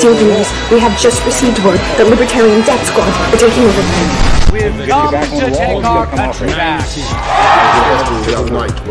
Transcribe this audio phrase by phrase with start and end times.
[0.00, 4.34] Dear viewers, we have just received word that Libertarian Death Squad are taking over the
[4.54, 6.86] We've come to take our country back.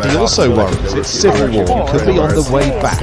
[0.10, 3.00] He also worries its civil war could be on the way back.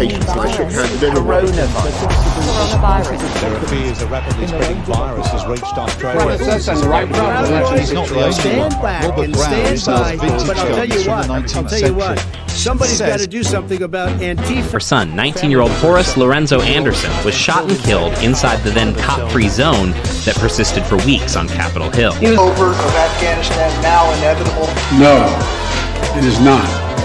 [1.10, 2.29] Coronavirus.
[2.40, 6.38] There are fears a rapidly spreading virus has reached Australia.
[6.38, 8.82] He's not the only Stand one.
[8.82, 10.16] back Robert and Brown stand sells by.
[10.16, 12.18] vintage But I'll tell guns you from what, the I'll 19th tell you what.
[12.18, 12.48] century.
[12.48, 14.72] Somebody's got to do something about Antifa.
[14.72, 18.94] Her son, 19 year old Horace Lorenzo Anderson, was shot and killed inside the then
[18.96, 19.90] cop free zone
[20.24, 22.12] that persisted for weeks on Capitol Hill.
[22.38, 24.66] over of Afghanistan now inevitable?
[24.98, 26.79] No, it is not.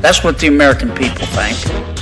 [0.00, 1.99] that's what the American people think.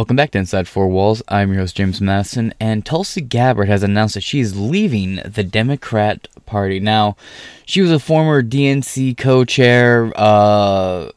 [0.00, 1.22] Welcome back to Inside Four Walls.
[1.28, 5.44] I'm your host, James Madison, and Tulsi Gabbard has announced that she is leaving the
[5.44, 6.80] Democrat Party.
[6.80, 7.18] Now,
[7.66, 10.10] she was a former DNC co-chair.
[10.16, 11.10] Uh,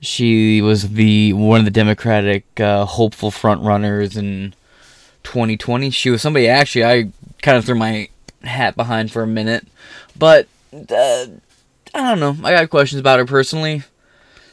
[0.00, 4.52] she was the one of the Democratic uh, hopeful front runners in
[5.22, 5.88] 2020.
[5.88, 8.10] She was somebody actually I kind of threw my
[8.42, 9.66] hat behind for a minute,
[10.18, 11.28] but uh,
[11.94, 12.36] I don't know.
[12.46, 13.84] I got questions about her personally.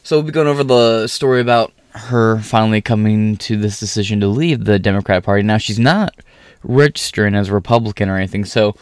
[0.02, 4.27] So we'll be going over the story about her finally coming to this decision to
[4.27, 5.44] leave the Democrat Party.
[5.44, 6.16] Now she's not
[6.63, 8.75] registering as a Republican or anything, so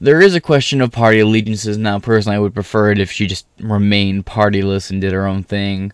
[0.00, 1.78] there is a question of party allegiances.
[1.78, 5.42] Now, personally, I would prefer it if she just remained partyless and did her own
[5.42, 5.92] thing.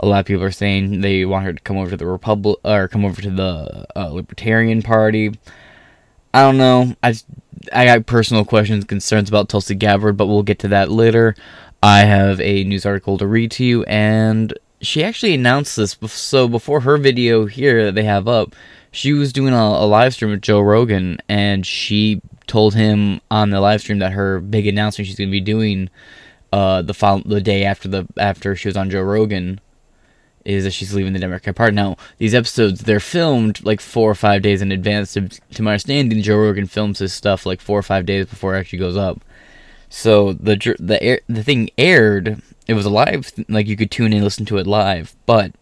[0.00, 2.58] A lot of people are saying they want her to come over to the Republic
[2.64, 5.38] or come over to the uh, Libertarian Party.
[6.34, 6.96] I don't know.
[7.02, 7.14] I
[7.72, 11.36] I got personal questions, concerns about Tulsi Gabbard, but we'll get to that later.
[11.82, 15.96] I have a news article to read to you, and she actually announced this.
[16.06, 18.54] So before her video here that they have up,
[18.90, 23.50] she was doing a, a live stream with Joe Rogan, and she told him on
[23.50, 25.88] the live stream that her big announcement she's going to be doing
[26.52, 29.60] uh, the the day after the after she was on Joe Rogan
[30.44, 31.74] is that she's leaving the Democrat Party.
[31.74, 35.12] Now, these episodes, they're filmed like four or five days in advance.
[35.14, 38.54] To, to my understanding, Joe Rogan films his stuff like four or five days before
[38.54, 39.20] it actually goes up.
[39.88, 42.42] So the the air, the thing aired.
[42.72, 45.52] It was a live, like you could tune in and listen to it live, but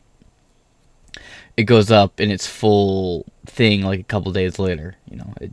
[1.56, 4.94] it goes up in its full thing like a couple days later.
[5.10, 5.50] You know, it,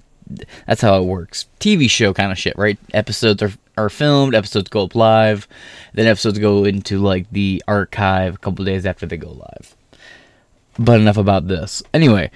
[0.67, 1.47] that's how it works.
[1.59, 2.77] TV show kind of shit, right?
[2.93, 5.47] Episodes are are filmed, episodes go up live,
[5.95, 9.75] then episodes go into like the archive a couple days after they go live.
[10.77, 11.81] But enough about this.
[11.91, 12.29] Anyway,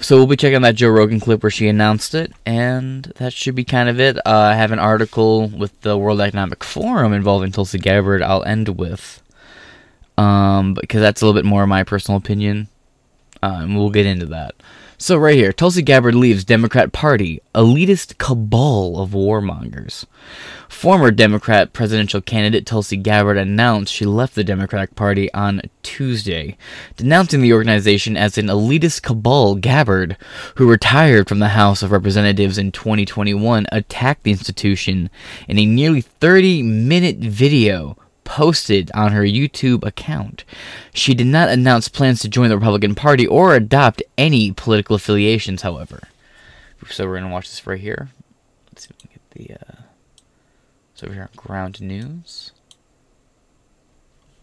[0.00, 3.54] so we'll be checking that Joe Rogan clip where she announced it, and that should
[3.54, 4.16] be kind of it.
[4.18, 8.22] Uh, I have an article with the World Economic Forum involving Tulsi Gabbard.
[8.22, 9.22] I'll end with,
[10.16, 12.68] um, because that's a little bit more of my personal opinion,
[13.42, 14.54] uh, and we'll get into that.
[15.00, 20.04] So right here, Tulsi Gabbard leaves Democrat Party, elitist cabal of warmongers.
[20.68, 26.56] Former Democrat presidential candidate Tulsi Gabbard announced she left the Democratic Party on Tuesday,
[26.96, 29.54] denouncing the organization as an elitist cabal.
[29.54, 30.16] Gabbard,
[30.56, 35.10] who retired from the House of Representatives in 2021, attacked the institution
[35.46, 37.96] in a nearly 30 minute video
[38.28, 40.44] posted on her YouTube account.
[40.92, 45.62] She did not announce plans to join the Republican Party or adopt any political affiliations,
[45.62, 46.02] however.
[46.90, 48.10] So we're gonna watch this right here.
[48.70, 49.66] Let's see if we can get the.
[49.66, 49.82] Uh,
[50.94, 52.52] so over here on Ground News.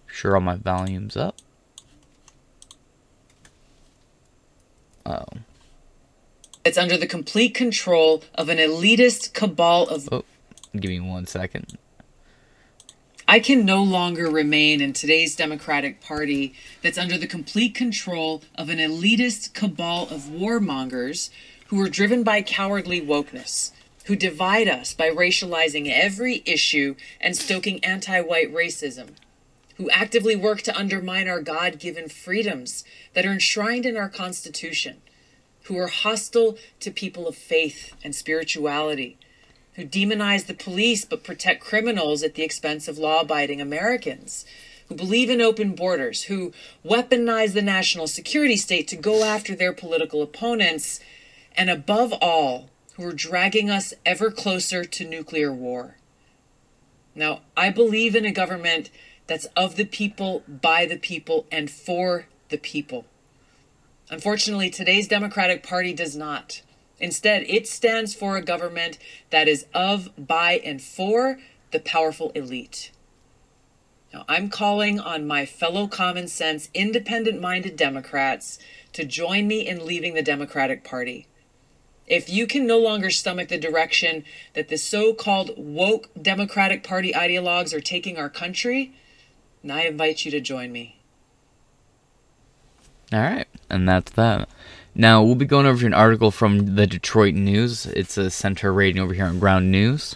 [0.08, 1.36] Sure, all my volumes up.
[5.06, 5.26] Oh.
[6.66, 10.10] It's under the complete control of an elitist cabal of.
[10.12, 10.26] Oh,
[10.74, 11.78] give me one second.
[13.28, 18.70] I can no longer remain in today's Democratic Party that's under the complete control of
[18.70, 21.32] an elitist cabal of warmongers
[21.68, 23.72] who are driven by cowardly wokeness,
[24.06, 29.16] who divide us by racializing every issue and stoking anti white racism,
[29.78, 32.86] who actively work to undermine our God given freedoms
[33.16, 35.02] that are enshrined in our Constitution,
[35.64, 39.18] who are hostile to people of faith and spirituality
[39.76, 44.46] who demonize the police but protect criminals at the expense of law abiding Americans,
[44.88, 46.54] who believe in open borders, who
[46.86, 51.00] weaponize the national security state to go after their political opponents,
[51.58, 55.98] and above all, who are dragging us ever closer to nuclear war.
[57.14, 58.90] Now, I believe in a government
[59.28, 63.06] that's of the people, by the people, and for the people.
[64.10, 66.62] Unfortunately, today's Democratic Party does not.
[67.00, 68.98] Instead, it stands for a government
[69.30, 71.40] that is of, by, and for
[71.72, 72.92] the powerful elite.
[74.14, 78.58] Now, I'm calling on my fellow common sense, independent minded Democrats
[78.94, 81.28] to join me in leaving the Democratic Party.
[82.08, 87.12] If you can no longer stomach the direction that the so called woke Democratic Party
[87.12, 88.94] ideologues are taking our country,
[89.62, 91.02] then I invite you to join me.
[93.12, 94.48] All right, and that's that.
[94.98, 97.86] Now, we'll be going over to an article from the Detroit News.
[97.88, 100.16] It's a center rating over here on Ground News.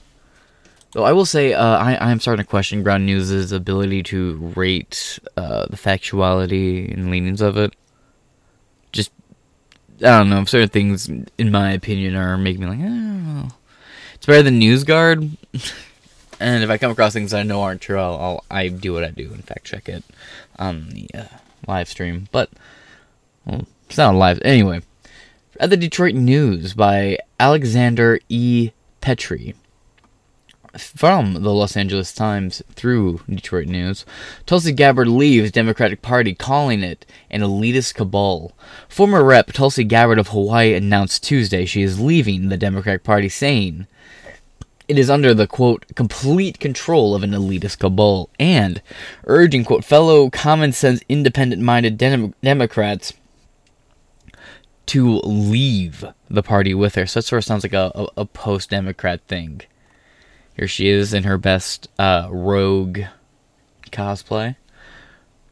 [0.93, 5.19] Though I will say, uh, I, I'm starting to question Ground News' ability to rate
[5.35, 7.75] uh, the factuality and leanings of it.
[8.93, 9.11] Just,
[9.97, 13.51] I don't know, certain things, in my opinion, are making me like, don't.
[14.15, 15.37] It's better than NewsGuard.
[16.39, 19.03] and if I come across things I know aren't true, I'll, I'll I do what
[19.03, 20.03] I do and fact check it
[20.57, 21.37] on the uh,
[21.67, 22.29] live stream.
[22.31, 22.49] But,
[23.45, 24.39] well, it's not live.
[24.45, 24.81] Anyway,
[25.59, 28.69] at the Detroit News by Alexander E.
[29.01, 29.55] Petrie.
[30.77, 34.05] From the Los Angeles Times through Detroit News,
[34.45, 38.51] Tulsi Gabbard leaves Democratic Party, calling it an elitist cabal.
[38.87, 43.87] Former Rep Tulsi Gabbard of Hawaii announced Tuesday she is leaving the Democratic Party, saying
[44.87, 48.83] it is under the quote complete control of an elitist cabal, and
[49.23, 53.13] urging quote fellow common sense, independent minded dem- Democrats
[54.89, 57.05] to leave the party with her.
[57.05, 59.61] So that sort of sounds like a, a, a post Democrat thing.
[60.55, 63.01] Here she is in her best uh, rogue
[63.91, 64.55] cosplay.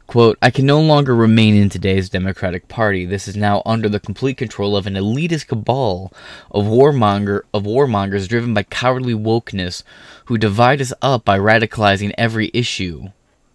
[0.08, 3.04] Quote, I can no longer remain in today's Democratic Party.
[3.04, 6.12] This is now under the complete control of an elitist cabal
[6.50, 9.84] of warmonger of warmongers driven by cowardly wokeness
[10.24, 13.10] who divide us up by radicalizing every issue,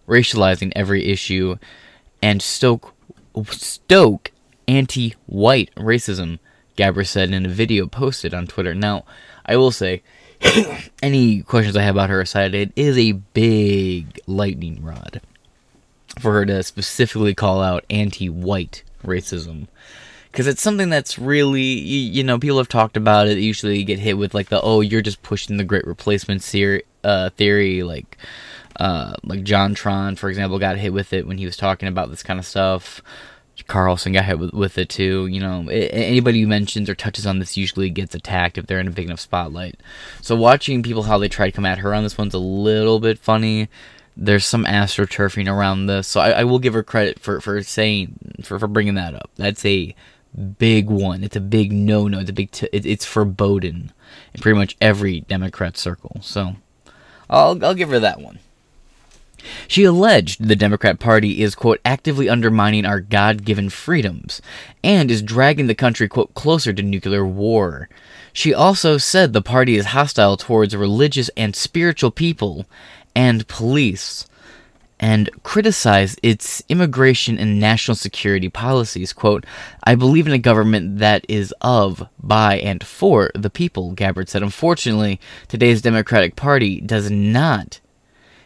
[0.08, 1.56] racializing every issue,
[2.22, 2.94] and stoke
[3.50, 4.30] stoke
[4.68, 6.38] anti white racism,
[6.76, 8.74] Gabbard said in a video posted on Twitter.
[8.74, 9.04] Now,
[9.46, 10.02] I will say,
[11.02, 15.20] any questions I have about her aside, it is a big lightning rod
[16.18, 19.68] for her to specifically call out anti white racism.
[20.30, 23.38] Because it's something that's really, you, know, people have talked about it.
[23.38, 27.30] Usually get hit with, like, the, oh, you're just pushing the great replacement ser- uh,
[27.30, 27.84] theory.
[27.84, 28.18] Like,
[28.76, 32.24] uh, like JonTron, for example, got hit with it when he was talking about this
[32.24, 33.00] kind of stuff.
[33.66, 35.26] Carlson got hit with, with it too.
[35.26, 38.88] You know, anybody who mentions or touches on this usually gets attacked if they're in
[38.88, 39.80] a big enough spotlight.
[40.20, 43.00] So watching people how they try to come at her on this one's a little
[43.00, 43.68] bit funny.
[44.16, 48.16] There's some astroturfing around this, so I, I will give her credit for for saying
[48.42, 49.30] for for bringing that up.
[49.36, 49.94] That's a
[50.58, 51.24] big one.
[51.24, 52.20] It's a big no no.
[52.20, 52.52] It's a big.
[52.52, 53.90] T- it, it's foreboding
[54.32, 56.18] in pretty much every Democrat circle.
[56.22, 56.56] So
[57.28, 58.38] I'll I'll give her that one.
[59.68, 64.40] She alleged the Democrat Party is, quote, actively undermining our God given freedoms
[64.82, 67.88] and is dragging the country, quote, closer to nuclear war.
[68.32, 72.66] She also said the party is hostile towards religious and spiritual people
[73.14, 74.26] and police
[75.00, 79.12] and criticized its immigration and national security policies.
[79.12, 79.44] Quote,
[79.82, 84.42] I believe in a government that is of, by, and for the people, Gabbard said.
[84.42, 87.80] Unfortunately, today's Democratic Party does not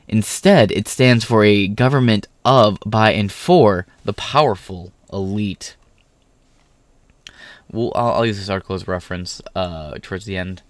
[0.09, 5.77] Instead, it stands for a government of, by, and for the powerful elite.
[7.71, 10.63] Well, I'll, I'll use this article as reference uh, towards the end.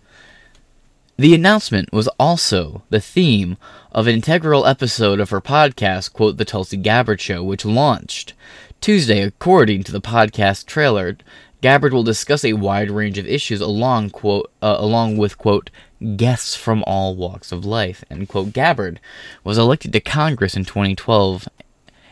[1.16, 3.57] The announcement was also the theme
[3.90, 8.35] of an integral episode of her podcast, quote, The Tulsi Gabbard Show, which launched
[8.80, 11.16] Tuesday, according to the podcast trailer.
[11.61, 15.71] Gabbard will discuss a wide range of issues along quote uh, along with quote
[16.17, 18.52] guests from all walks of life end quote.
[18.52, 19.00] Gabbard
[19.45, 21.49] was elected to Congress in 2012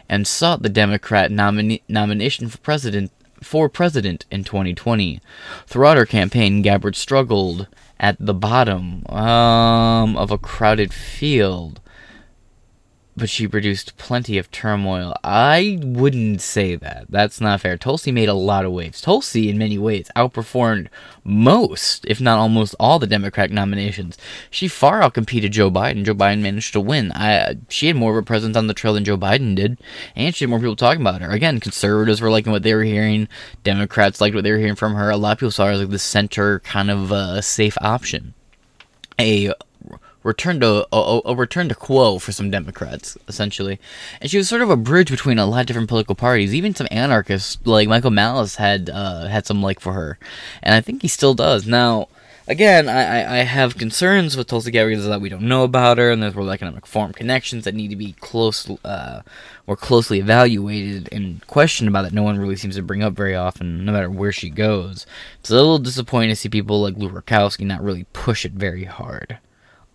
[0.08, 3.10] and sought the Democrat nomina- nomination for president
[3.42, 5.20] for president in 2020.
[5.66, 7.68] Throughout her campaign, Gabbard struggled
[8.00, 11.80] at the bottom um, of a crowded field
[13.16, 15.14] but she produced plenty of turmoil.
[15.24, 17.06] I wouldn't say that.
[17.08, 17.78] That's not fair.
[17.78, 19.00] Tulsi made a lot of waves.
[19.00, 20.88] Tulsi, in many ways, outperformed
[21.24, 24.18] most, if not almost all, the Democratic nominations.
[24.50, 26.04] She far outcompeted Joe Biden.
[26.04, 27.10] Joe Biden managed to win.
[27.12, 29.78] I, she had more of a presence on the trail than Joe Biden did,
[30.14, 31.30] and she had more people talking about her.
[31.30, 33.28] Again, conservatives were liking what they were hearing.
[33.64, 35.08] Democrats liked what they were hearing from her.
[35.08, 38.34] A lot of people saw her as like the center kind of uh, safe option.
[39.18, 39.54] A
[40.26, 43.78] return to a, a, return to quo for some Democrats, essentially.
[44.20, 46.54] And she was sort of a bridge between a lot of different political parties.
[46.54, 50.18] Even some anarchists like Michael Malice had uh, had some like for her,
[50.62, 52.08] and I think he still does now.
[52.48, 56.22] Again, I, I have concerns with Tulsi Gabbard that we don't know about her, and
[56.22, 59.22] there's world economic forum connections that need to be close, uh,
[59.66, 63.34] more closely evaluated and questioned about that no one really seems to bring up very
[63.34, 65.06] often, no matter where she goes.
[65.40, 68.84] It's a little disappointing to see people like Luke Rudkowski not really push it very
[68.84, 69.40] hard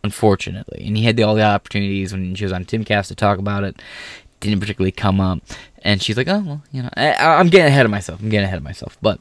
[0.04, 0.84] unfortunately.
[0.86, 3.64] And he had the, all the opportunities when she was on Timcast to talk about
[3.64, 3.82] it.
[4.40, 5.40] Didn't particularly come up.
[5.84, 8.20] And she's like, oh, well, you know, I, am getting ahead of myself.
[8.22, 8.98] I'm getting ahead of myself.
[9.02, 9.20] But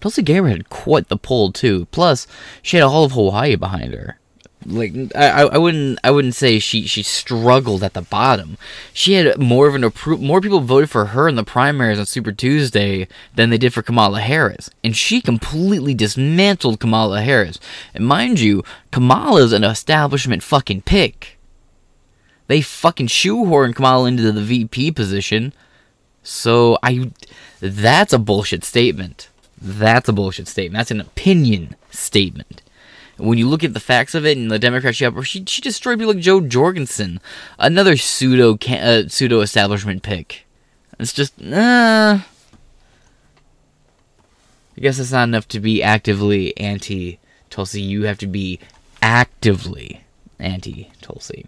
[0.00, 1.86] Tulsi Gabbard had quite the pull, too.
[1.90, 2.26] Plus,
[2.62, 4.18] she had all of Hawaii behind her
[4.66, 8.56] like I, I wouldn't I wouldn't say she she struggled at the bottom.
[8.92, 12.06] She had more of an appro- more people voted for her in the primaries on
[12.06, 17.58] Super Tuesday than they did for Kamala Harris, and she completely dismantled Kamala Harris.
[17.94, 21.38] And mind you, Kamala's an establishment fucking pick.
[22.46, 25.52] They fucking shoehorned Kamala into the VP position.
[26.22, 27.10] So I
[27.60, 29.28] that's a bullshit statement.
[29.60, 30.78] That's a bullshit statement.
[30.78, 32.62] That's an opinion statement
[33.16, 35.98] when you look at the facts of it and the Democrats she she, she destroyed
[35.98, 37.20] people like Jo Jorgensen,
[37.58, 40.46] another pseudo uh, pseudo establishment pick.
[40.98, 42.18] It's just uh
[44.76, 47.18] I guess it's not enough to be actively anti
[47.50, 47.80] Tulsi.
[47.80, 48.58] You have to be
[49.00, 50.04] actively
[50.38, 51.46] anti Tulsi.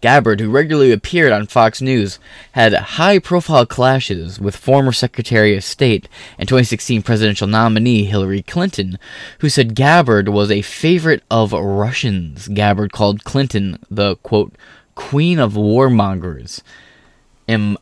[0.00, 2.18] Gabbard, who regularly appeared on Fox News,
[2.52, 8.98] had high profile clashes with former Secretary of State and 2016 presidential nominee Hillary Clinton,
[9.40, 12.48] who said Gabbard was a favorite of Russians.
[12.48, 14.54] Gabbard called Clinton the, quote,
[14.94, 16.62] queen of warmongers,
[17.46, 17.76] em-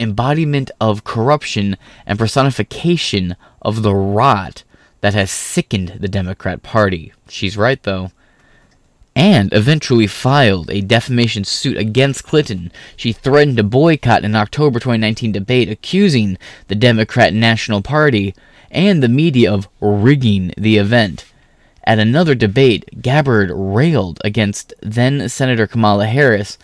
[0.00, 4.64] embodiment of corruption, and personification of the rot
[5.00, 7.12] that has sickened the Democrat Party.
[7.28, 8.10] She's right, though
[9.16, 12.70] and eventually filed a defamation suit against Clinton.
[12.96, 16.38] She threatened to boycott an October 2019 debate accusing
[16.68, 18.34] the Democrat National Party
[18.70, 21.24] and the media of rigging the event.
[21.84, 26.58] At another debate, Gabbard railed against then Senator Kamala Harris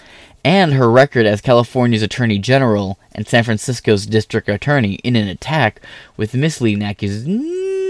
[0.45, 5.81] and her record as California's Attorney General and San Francisco's District Attorney in an attack
[6.17, 7.26] with misleading accusations.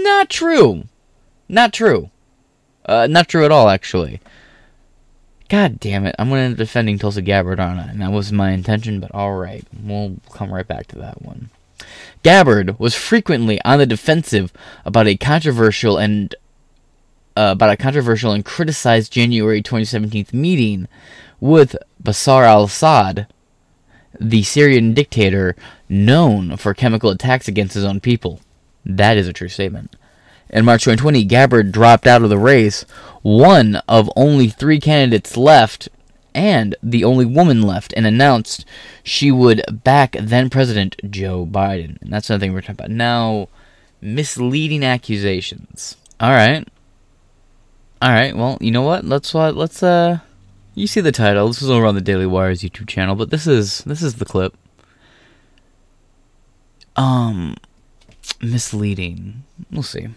[0.03, 0.85] Not true.
[1.47, 2.09] Not true.
[2.85, 4.19] Uh, not true at all, actually.
[5.49, 6.15] God damn it.
[6.19, 7.85] I'm going to end up defending Tulsi Gabbard, aren't I?
[7.89, 9.65] And that was my intention, but alright.
[9.81, 11.49] We'll come right back to that one.
[12.23, 14.51] Gabbard was frequently on the defensive
[14.83, 16.35] about a controversial and
[17.37, 20.87] uh, about a controversial and criticized January 2017 meeting
[21.39, 23.27] with Bashar al-Assad,
[24.19, 25.55] the Syrian dictator
[25.87, 28.41] known for chemical attacks against his own people.
[28.83, 29.95] That is a true statement.
[30.49, 32.85] In March 2020, Gabbard dropped out of the race,
[33.21, 35.89] one of only three candidates left,
[36.33, 38.65] and the only woman left, and announced
[39.03, 42.01] she would back then President Joe Biden.
[42.01, 42.91] And that's another thing we're talking about.
[42.91, 43.49] Now,
[44.01, 45.97] misleading accusations.
[46.19, 46.65] All right.
[48.01, 48.35] All right.
[48.35, 49.03] Well, you know what?
[49.03, 50.19] Let's uh, let's uh,
[50.75, 51.47] you see the title.
[51.47, 54.25] This is over on the Daily Wire's YouTube channel, but this is this is the
[54.25, 54.55] clip.
[56.95, 57.55] Um,
[58.41, 59.43] misleading.
[59.71, 60.07] We'll see.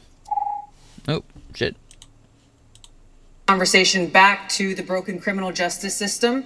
[1.10, 1.24] Oh,
[1.56, 1.74] shit.
[3.48, 6.44] Conversation back to the broken criminal justice system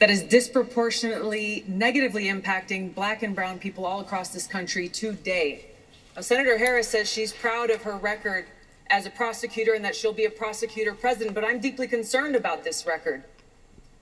[0.00, 5.66] that is disproportionately negatively impacting black and brown people all across this country today.
[6.16, 8.46] Now, Senator Harris says she's proud of her record
[8.88, 12.64] as a prosecutor and that she'll be a prosecutor president, but I'm deeply concerned about
[12.64, 13.22] this record.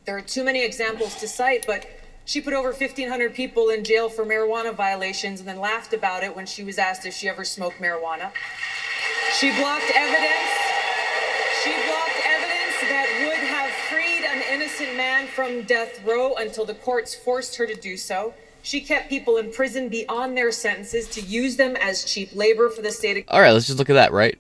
[0.07, 1.85] There are too many examples to cite, but
[2.25, 6.35] she put over 1,500 people in jail for marijuana violations and then laughed about it
[6.35, 8.33] when she was asked if she ever smoked marijuana.
[9.38, 10.50] She blocked evidence
[11.62, 16.75] She blocked evidence that would have freed an innocent man from death row until the
[16.75, 18.35] courts forced her to do so.
[18.62, 22.83] She kept people in prison beyond their sentences to use them as cheap labor for
[22.83, 23.25] the state.
[23.29, 24.38] All right, let's just look at that, right?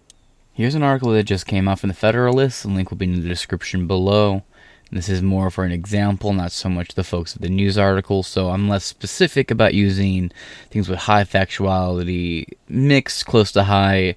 [0.52, 2.62] Here's an article that just came out from the Federalist.
[2.64, 4.42] The link will be in the description below.
[4.90, 8.22] This is more for an example, not so much the folks of the news article,
[8.22, 10.32] so I'm less specific about using
[10.70, 14.16] things with high factuality, mixed close to high,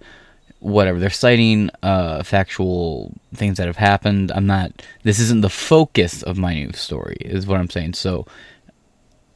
[0.61, 0.99] whatever.
[0.99, 4.31] They're citing uh, factual things that have happened.
[4.31, 4.71] I'm not,
[5.03, 7.95] this isn't the focus of my news story, is what I'm saying.
[7.95, 8.25] So,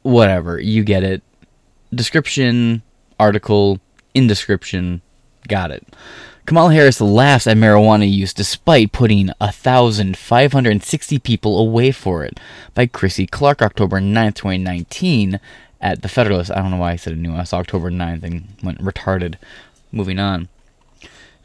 [0.02, 1.22] whatever, you get it.
[1.92, 2.82] Description,
[3.20, 3.80] article,
[4.14, 5.02] in description,
[5.48, 5.84] got it.
[6.46, 12.38] Kamala Harris laughs at marijuana use despite putting 1,560 people away for it
[12.72, 15.40] by Chrissy Clark, October 9th, 2019,
[15.80, 16.52] at the Federalist.
[16.52, 17.34] I don't know why I said it new.
[17.34, 19.34] I saw October 9th and went retarded.
[19.90, 20.48] Moving on.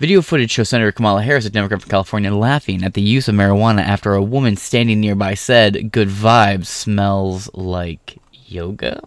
[0.01, 3.36] Video footage shows Senator Kamala Harris, a Democrat from California, laughing at the use of
[3.36, 9.03] marijuana after a woman standing nearby said, Good vibes smells like yoga?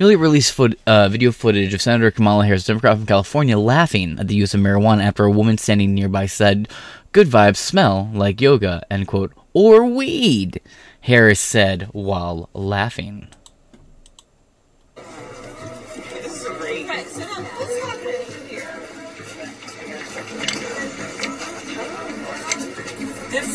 [0.00, 4.18] Newly released foot, uh, video footage of Senator Kamala Harris, a Democrat from California, laughing
[4.18, 6.70] at the use of marijuana after a woman standing nearby said,
[7.12, 10.62] Good vibes smell like yoga, end quote, or weed,
[11.02, 13.28] Harris said while laughing.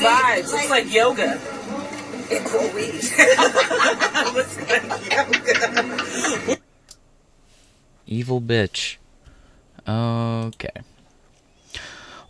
[0.01, 0.53] Vibes.
[0.53, 1.39] It's like yoga.
[8.07, 8.97] Evil bitch.
[9.87, 10.81] Okay.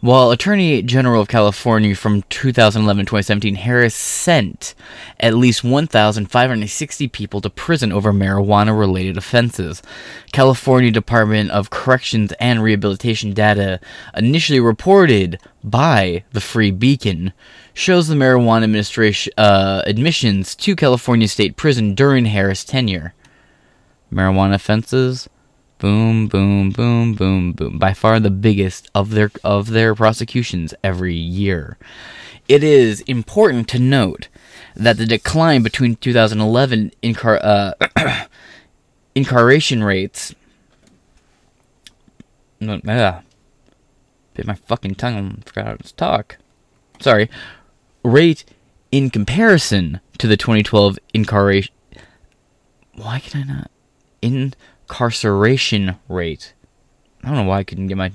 [0.02, 4.74] While Attorney General of California from 2011 2017, Harris sent
[5.20, 9.84] at least 1,560 people to prison over marijuana related offenses.
[10.32, 13.80] California Department of Corrections and Rehabilitation data,
[14.18, 17.32] initially reported by the Free Beacon,
[17.74, 23.14] shows the marijuana administration uh, admissions to California State Prison during Harris' tenure.
[24.12, 25.30] Marijuana offenses?
[25.80, 27.80] Boom boom boom boom boom.
[27.80, 31.78] By far the biggest of their of their prosecutions every year.
[32.48, 34.28] It is important to note
[34.76, 38.26] that the decline between 2011 incar- uh,
[39.16, 40.36] incarceration rates
[42.62, 43.22] uh,
[44.34, 46.38] bit my fucking tongue forgot how to talk.
[47.00, 47.30] Sorry
[48.04, 48.46] rate
[48.92, 51.74] in comparison to the 2012 incarceration
[52.94, 53.72] why can i not
[54.22, 56.54] incarceration rate.
[57.24, 58.12] I don't know why I couldn't get my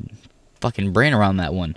[0.61, 1.77] fucking brain around that one.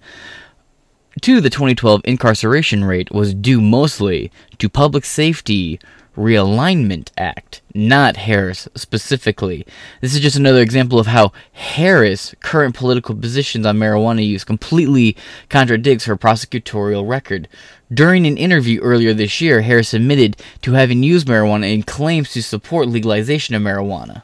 [1.22, 5.80] To the 2012 incarceration rate was due mostly to Public Safety
[6.20, 9.66] Realignment Act, not Harris specifically.
[10.02, 15.16] This is just another example of how Harris' current political positions on marijuana use completely
[15.50, 17.48] contradicts her prosecutorial record.
[17.92, 22.44] During an interview earlier this year, Harris admitted to having used marijuana and claims to
[22.44, 24.24] support legalization of marijuana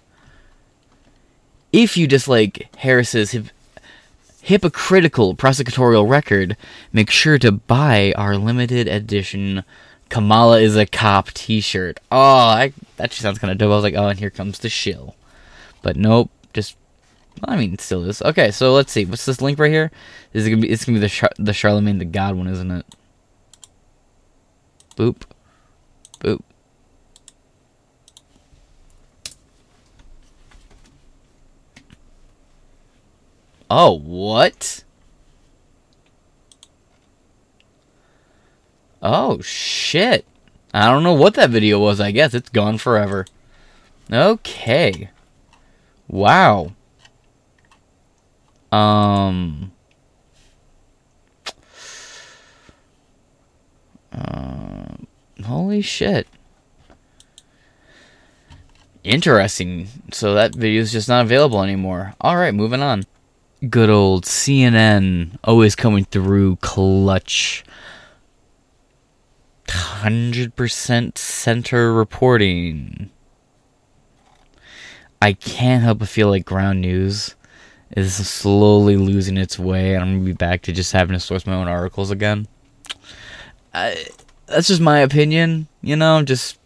[1.75, 3.49] if you dislike Harris's hip-
[4.41, 6.55] hypocritical prosecutorial record,
[6.93, 9.65] make sure to buy our limited edition
[10.15, 11.99] Kamala is a cop t-shirt.
[12.09, 13.69] Oh, I, that just sounds kind of dope.
[13.69, 15.13] I was like, oh, and here comes the shill.
[15.81, 16.77] But nope, just
[17.41, 18.21] well, I mean, still is.
[18.21, 19.03] Okay, so let's see.
[19.03, 19.91] What's this link right here?
[20.31, 20.69] Is it gonna be?
[20.69, 22.85] It's gonna be the Char- the Charlemagne the God one, isn't it?
[24.95, 25.23] Boop,
[26.21, 26.39] boop.
[33.69, 34.85] Oh, what?
[39.07, 40.25] Oh, shit.
[40.73, 42.33] I don't know what that video was, I guess.
[42.33, 43.27] It's gone forever.
[44.11, 45.11] Okay.
[46.07, 46.73] Wow.
[48.71, 49.71] Um.
[54.11, 54.95] Uh,
[55.43, 56.27] holy shit.
[59.03, 59.87] Interesting.
[60.11, 62.15] So that video is just not available anymore.
[62.23, 63.05] Alright, moving on
[63.69, 67.63] good old CNN always coming through clutch.
[69.67, 73.09] 100% center reporting.
[75.21, 77.35] I can't help but feel like ground news
[77.95, 81.45] is slowly losing its way, and I'm gonna be back to just having to source
[81.45, 82.47] my own articles again.
[83.73, 84.05] I,
[84.47, 86.59] that's just my opinion, you know, just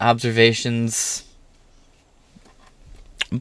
[0.00, 1.24] observations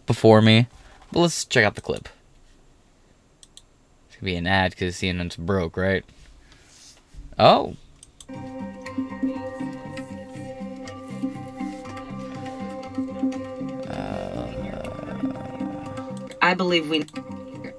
[0.06, 0.68] before me.
[1.12, 2.10] But let's check out the clip.
[4.08, 6.06] It's gonna be an ad because CNN's broke, right?
[7.38, 7.76] Oh.
[16.46, 17.04] I believe we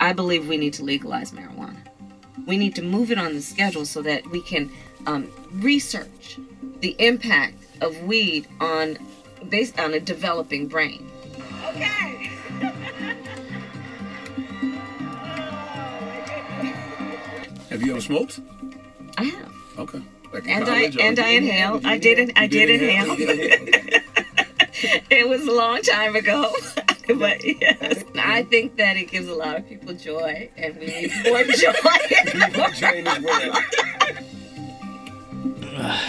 [0.00, 1.76] I believe we need to legalize marijuana.
[2.48, 4.72] We need to move it on the schedule so that we can
[5.06, 6.40] um, research
[6.80, 8.98] the impact of weed on
[9.48, 11.08] based on a developing brain.
[11.68, 12.28] Okay.
[17.70, 18.40] Have you ever smoked?
[19.16, 19.52] I have.
[19.78, 20.02] Okay.
[20.32, 21.80] Like and I and I inhale.
[21.84, 23.14] I did I did inhale.
[25.08, 26.52] it was a long time ago.
[27.18, 31.12] but yes, I think that it gives a lot of people joy, and we need
[31.24, 31.72] more joy.
[32.56, 33.56] more joy in this world.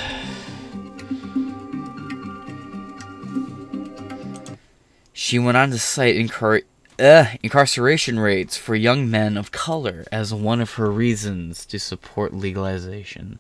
[5.13, 6.61] She went on to cite incar-
[6.99, 12.33] uh, incarceration rates for young men of color as one of her reasons to support
[12.35, 13.39] legalization.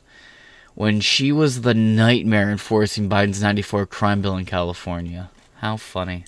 [0.73, 5.29] When she was the nightmare enforcing Biden's 94 crime bill in California.
[5.57, 6.25] How funny.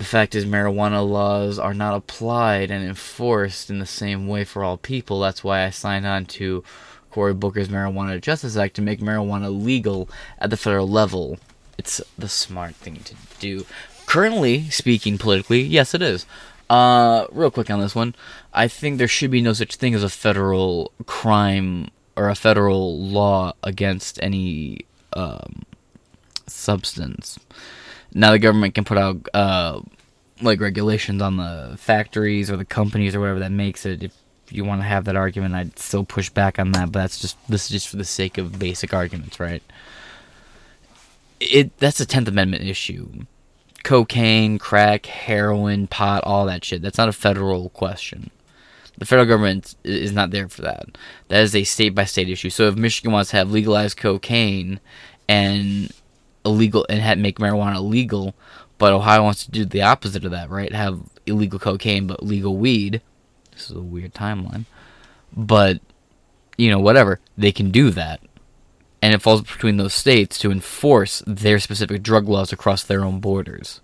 [0.00, 4.64] The fact is, marijuana laws are not applied and enforced in the same way for
[4.64, 5.20] all people.
[5.20, 6.64] That's why I signed on to
[7.10, 11.38] Cory Booker's Marijuana Justice Act to make marijuana legal at the federal level.
[11.78, 13.66] It's the smart thing to do.
[14.06, 16.26] Currently, speaking politically, yes, it is.
[16.68, 18.14] Uh, real quick on this one,
[18.54, 23.00] I think there should be no such thing as a federal crime or a federal
[23.00, 24.80] law against any
[25.14, 25.62] um,
[26.46, 27.38] substance.
[28.12, 29.80] Now the government can put out uh,
[30.42, 34.02] like regulations on the factories or the companies or whatever that makes it.
[34.02, 34.12] If
[34.50, 36.92] you want to have that argument, I'd still push back on that.
[36.92, 39.62] But that's just this is just for the sake of basic arguments, right?
[41.40, 43.24] It that's a Tenth Amendment issue.
[43.82, 46.82] Cocaine, crack, heroin, pot, all that shit.
[46.82, 48.30] That's not a federal question.
[49.00, 50.86] The federal government is not there for that.
[51.28, 52.50] That is a state by state issue.
[52.50, 54.78] So if Michigan wants to have legalized cocaine
[55.26, 55.90] and
[56.44, 58.34] illegal and make marijuana illegal,
[58.76, 60.72] but Ohio wants to do the opposite of that, right?
[60.72, 63.00] Have illegal cocaine but legal weed.
[63.52, 64.66] This is a weird timeline.
[65.34, 65.80] But
[66.58, 68.20] you know, whatever, they can do that.
[69.00, 73.18] And it falls between those states to enforce their specific drug laws across their own
[73.18, 73.80] borders.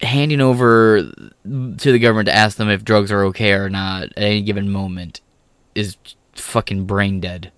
[0.00, 4.12] Handing over to the government to ask them if drugs are okay or not at
[4.16, 5.20] any given moment
[5.74, 5.96] is
[6.34, 7.52] fucking brain dead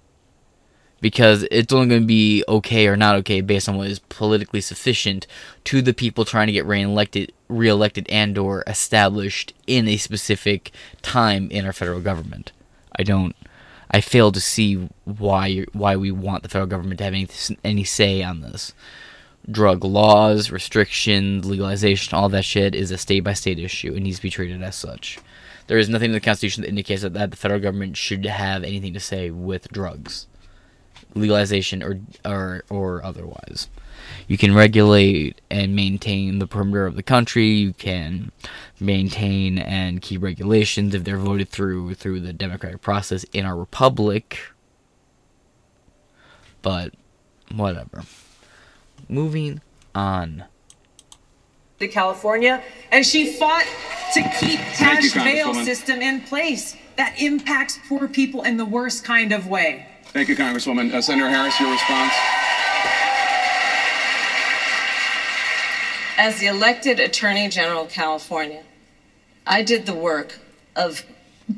[1.01, 4.61] because it's only going to be okay or not okay based on what is politically
[4.61, 5.27] sufficient
[5.65, 10.71] to the people trying to get re-elected, re-elected and or established in a specific
[11.03, 12.53] time in our federal government.
[12.99, 13.35] I don't.
[13.91, 17.29] I fail to see why why we want the federal government to have any
[17.65, 18.73] any say on this.
[19.49, 23.95] Drug laws, restrictions, legalization, all that shit is a state by state issue.
[23.95, 25.19] It needs to be treated as such.
[25.67, 28.65] There is nothing in the Constitution that indicates that, that the federal government should have
[28.65, 30.27] anything to say with drugs
[31.15, 33.69] legalization or or or otherwise.
[34.27, 37.49] You can regulate and maintain the perimeter of the country.
[37.49, 38.33] You can
[38.79, 44.39] maintain and keep regulations if they're voted through through the democratic process in our republic.
[46.63, 46.95] But
[47.53, 48.05] whatever.
[49.11, 49.61] Moving
[49.93, 50.45] on.
[51.81, 53.67] To California, and she fought
[54.15, 59.33] to keep cash bail system in place that impacts poor people in the worst kind
[59.33, 59.89] of way.
[60.05, 60.93] Thank you, Congresswoman.
[60.93, 62.13] Uh, Senator Harris, your response.
[66.17, 68.63] As the elected Attorney General of California,
[69.45, 70.39] I did the work
[70.77, 71.05] of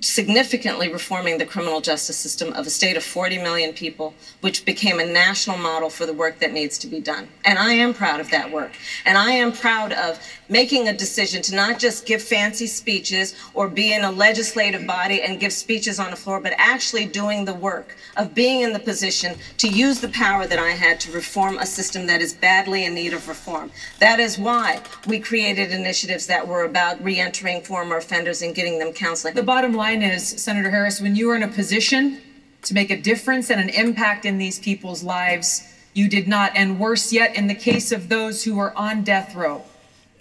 [0.01, 4.99] significantly reforming the criminal justice system of a state of 40 million people, which became
[4.99, 7.29] a national model for the work that needs to be done.
[7.45, 8.73] And I am proud of that work.
[9.05, 10.19] And I am proud of
[10.53, 15.23] making a decision to not just give fancy speeches or be in a legislative body
[15.23, 18.79] and give speeches on the floor, but actually doing the work of being in the
[18.79, 22.85] position to use the power that I had to reform a system that is badly
[22.85, 23.71] in need of reform.
[23.99, 28.93] That is why we created initiatives that were about reentering former offenders and getting them
[28.93, 29.35] counseling.
[29.35, 32.21] The bottom line is, Senator Harris, when you are in a position
[32.65, 36.53] to make a difference and an impact in these people's lives, you did not.
[36.55, 39.65] And worse yet, in the case of those who are on death row,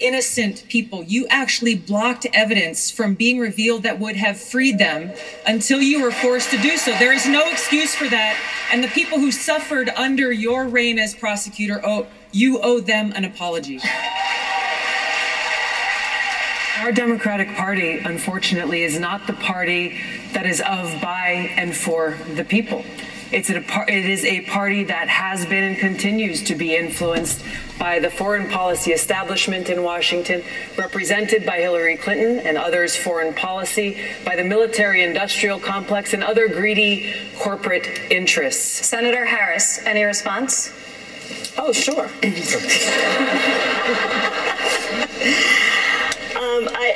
[0.01, 5.11] innocent people, you actually blocked evidence from being revealed that would have freed them
[5.45, 6.91] until you were forced to do so.
[6.97, 8.37] There is no excuse for that.
[8.71, 13.25] And the people who suffered under your reign as prosecutor, oh, you owe them an
[13.25, 13.79] apology.
[16.79, 19.99] Our Democratic Party, unfortunately, is not the party
[20.33, 22.83] that is of, by, and for the people.
[23.31, 27.41] It's a, it is a party that has been and continues to be influenced
[27.79, 30.43] by the foreign policy establishment in Washington,
[30.77, 36.49] represented by Hillary Clinton and others' foreign policy, by the military industrial complex, and other
[36.49, 38.85] greedy corporate interests.
[38.85, 40.73] Senator Harris, any response?
[41.57, 42.09] Oh, sure.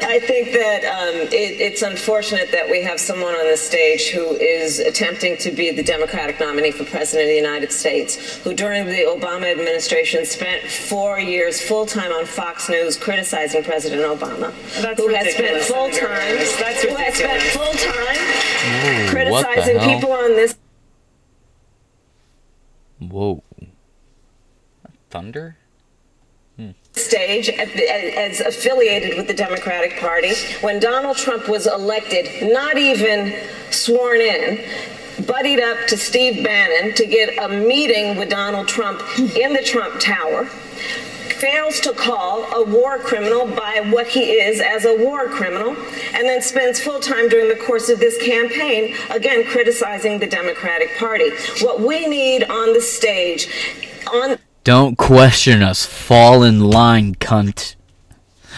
[0.02, 4.10] I, I think that um, it, it's unfortunate that we have someone on the stage
[4.10, 8.54] who is attempting to be the Democratic nominee for President of the United States, who
[8.54, 14.54] during the Obama administration spent four years full time on Fox News criticizing President Obama,
[14.82, 18.18] That's who has spent full time, That's who has spent full time
[18.66, 20.58] Ooh, what the criticizing people on this
[23.00, 23.44] Whoa.
[25.10, 25.58] Thunder?
[26.98, 33.34] Stage as affiliated with the Democratic Party when Donald Trump was elected, not even
[33.70, 34.64] sworn in,
[35.26, 40.00] buddied up to Steve Bannon to get a meeting with Donald Trump in the Trump
[40.00, 40.46] Tower.
[40.46, 45.76] Fails to call a war criminal by what he is as a war criminal,
[46.14, 50.98] and then spends full time during the course of this campaign, again, criticizing the Democratic
[50.98, 51.30] Party.
[51.60, 53.50] What we need on the stage,
[54.14, 55.86] on Don't question us.
[55.86, 57.76] Fall in line, cunt.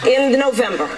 [0.06, 0.88] in November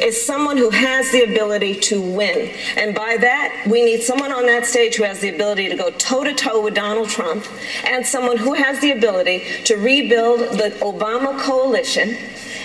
[0.00, 2.54] is someone who has the ability to win.
[2.76, 5.90] And by that, we need someone on that stage who has the ability to go
[5.90, 7.44] toe to toe with Donald Trump
[7.84, 12.16] and someone who has the ability to rebuild the Obama coalition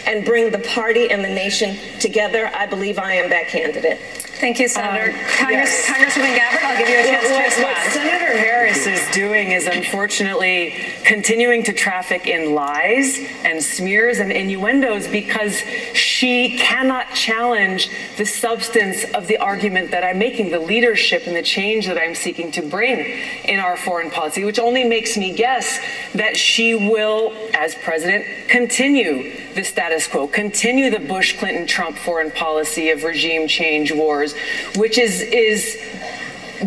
[0.05, 2.51] and bring the party and the nation together.
[2.53, 3.99] I believe I am that candidate.
[4.39, 5.17] Thank you, Senator.
[5.17, 5.87] Um, Congress, yes.
[5.87, 7.91] Congresswoman Gabbard, I'll give you a chance What, to what.
[7.91, 15.07] Senator Harris is doing is unfortunately continuing to traffic in lies and smears and innuendos
[15.07, 15.57] because
[15.93, 21.41] she cannot challenge the substance of the argument that I'm making, the leadership and the
[21.41, 22.99] change that I'm seeking to bring
[23.45, 25.79] in our foreign policy, which only makes me guess
[26.13, 32.29] that she will, as president, continue the status quo, continue the Bush Clinton Trump foreign
[32.29, 34.26] policy of regime change wars,
[34.75, 35.77] which is is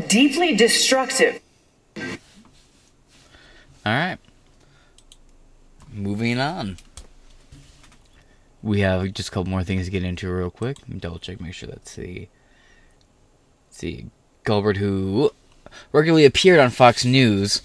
[0.09, 1.41] deeply destructive.
[1.97, 4.19] All right.
[5.93, 6.77] Moving on.
[8.63, 10.77] We have just a couple more things to get into real quick.
[10.99, 12.29] Double check, make sure that's the.
[13.71, 14.07] see.
[14.45, 15.31] Gabbard, who
[15.93, 17.63] regularly appeared on Fox News,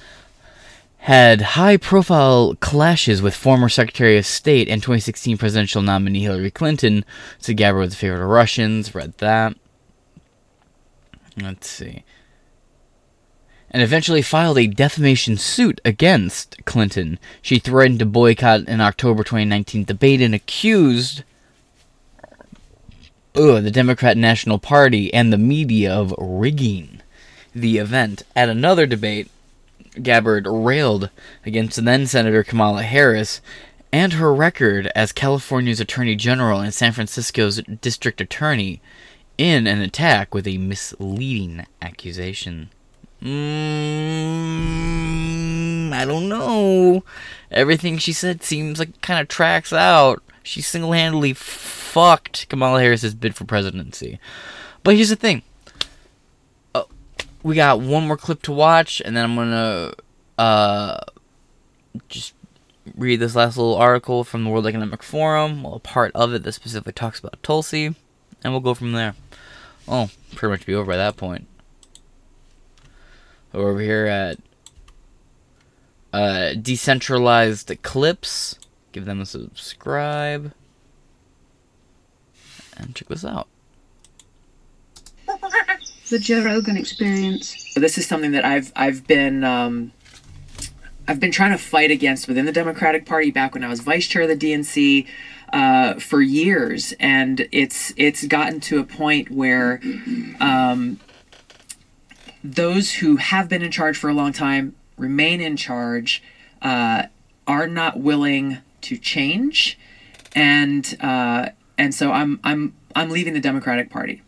[0.99, 7.05] had high profile clashes with former Secretary of State and 2016 presidential nominee Hillary Clinton.
[7.39, 9.55] So Gabbard was a favorite of Russians, read that.
[11.37, 12.03] Let's see
[13.75, 17.19] and eventually filed a defamation suit against Clinton.
[17.41, 21.23] She threatened to boycott an October 2019 debate and accused
[23.35, 27.01] ugh, the Democrat National Party and the media of rigging
[27.53, 28.23] the event.
[28.33, 29.29] At another debate,
[30.01, 31.09] Gabbard railed
[31.45, 33.41] against then Senator Kamala Harris
[33.91, 38.81] and her record as California's Attorney General and San Francisco's District Attorney
[39.37, 42.69] in an attack with a misleading accusation.
[43.21, 43.33] Mm,
[45.93, 47.03] I don't know.
[47.51, 50.21] Everything she said seems like kind of tracks out.
[50.43, 54.19] She single handedly fucked Kamala Harris's bid for presidency.
[54.83, 55.41] But here's the thing.
[56.75, 56.83] Uh,
[57.41, 59.93] we got one more clip to watch, and then I'm gonna
[60.37, 60.99] uh,
[62.09, 62.33] just
[62.95, 65.63] read this last little article from the World Economic Forum.
[65.63, 67.95] Well, a part of it that specifically talks about Tulsi,
[68.43, 69.15] and we'll go from there.
[69.87, 71.47] Oh, pretty much be over by that point
[73.55, 74.37] over here at
[76.13, 78.59] uh, Decentralized Clips.
[78.91, 80.53] Give them a subscribe.
[82.77, 83.47] And check this out.
[86.07, 87.73] The Joe Rogan experience.
[87.73, 89.91] This is something that I've I've been um,
[91.07, 94.05] I've been trying to fight against within the Democratic Party back when I was vice
[94.05, 95.07] chair of the DNC
[95.53, 99.81] uh, for years, and it's it's gotten to a point where
[100.39, 100.99] um,
[102.43, 106.23] those who have been in charge for a long time remain in charge,
[106.61, 107.03] uh,
[107.47, 109.77] are not willing to change,
[110.35, 114.21] and uh, and so I'm I'm I'm leaving the Democratic Party.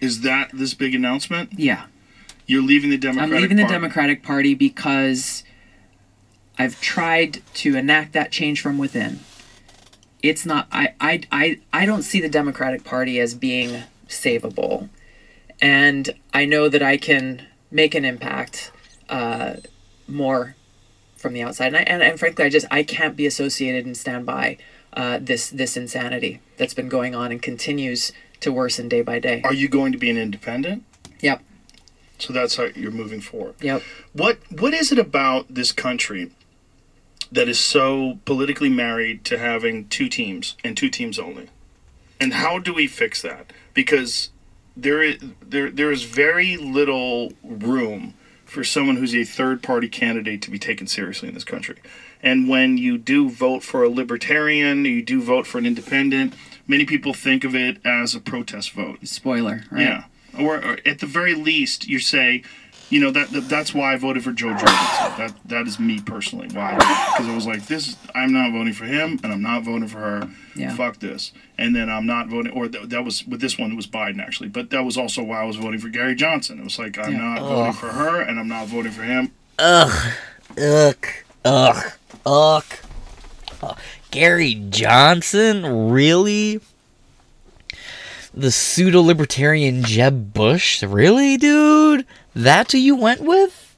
[0.00, 1.52] Is that this big announcement?
[1.56, 1.86] Yeah.
[2.46, 3.74] You're leaving the Democratic I'm leaving the Party?
[3.74, 5.44] Democratic Party because
[6.58, 9.20] I've tried to enact that change from within.
[10.24, 14.88] It's not I I I, I don't see the Democratic Party as being savable.
[15.60, 18.72] And I know that I can make an impact
[19.08, 19.56] uh,
[20.08, 20.56] more
[21.16, 21.68] from the outside.
[21.68, 24.56] And, I, and and frankly I just I can't be associated and stand by
[24.94, 28.10] uh, this this insanity that's been going on and continues
[28.40, 29.42] to worsen day by day.
[29.44, 30.84] Are you going to be an independent?
[31.20, 31.42] Yep.
[32.18, 33.56] So that's how you're moving forward.
[33.60, 33.82] Yep.
[34.14, 36.30] What What is it about this country
[37.34, 41.48] that is so politically married to having two teams and two teams only?
[42.20, 43.52] And how do we fix that?
[43.74, 44.30] Because
[44.76, 50.40] there is there there is very little room for someone who's a third party candidate
[50.42, 51.76] to be taken seriously in this country.
[52.22, 56.34] And when you do vote for a libertarian, you do vote for an independent,
[56.66, 59.06] many people think of it as a protest vote.
[59.06, 59.82] Spoiler, right?
[59.82, 60.04] Yeah.
[60.38, 62.42] Or, or at the very least, you say,
[62.94, 64.68] you know that, that that's why I voted for Jo Jorgensen.
[65.18, 66.46] That that is me personally.
[66.52, 66.74] Why?
[66.76, 67.96] Because I was like, this.
[68.14, 70.30] I'm not voting for him, and I'm not voting for her.
[70.54, 70.72] Yeah.
[70.76, 71.32] Fuck this.
[71.58, 72.52] And then I'm not voting.
[72.52, 73.72] Or th- that was with this one.
[73.72, 76.60] It was Biden actually, but that was also why I was voting for Gary Johnson.
[76.60, 77.18] It was like I'm Yeah.
[77.18, 77.48] not Ugh.
[77.48, 79.32] voting for her, and I'm not voting for him.
[79.58, 80.12] Ugh.
[80.56, 81.06] Ugh.
[81.44, 81.84] Ugh.
[82.24, 82.64] Ugh.
[83.62, 83.78] Ugh.
[84.12, 85.90] Gary Johnson?
[85.90, 86.60] Really?
[88.32, 90.82] The pseudo libertarian Jeb Bush?
[90.82, 92.06] Really, dude?
[92.34, 93.76] That's who you went with?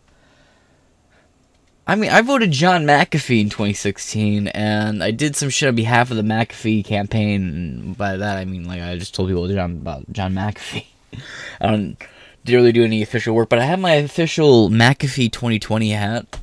[1.88, 6.10] I mean, I voted John McAfee in 2016, and I did some shit on behalf
[6.10, 7.42] of the McAfee campaign.
[7.42, 10.86] And by that, I mean, like, I just told people John, about John McAfee.
[11.60, 11.96] I don't
[12.46, 16.38] didn't really do any official work, but I have my official McAfee 2020 hat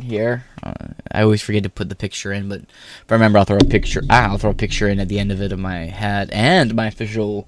[0.00, 0.44] here.
[0.62, 0.72] Uh,
[1.12, 3.64] I always forget to put the picture in, but if I remember, I'll throw a
[3.64, 4.02] picture.
[4.10, 6.74] Ah, I'll throw a picture in at the end of it of my hat and
[6.74, 7.46] my official.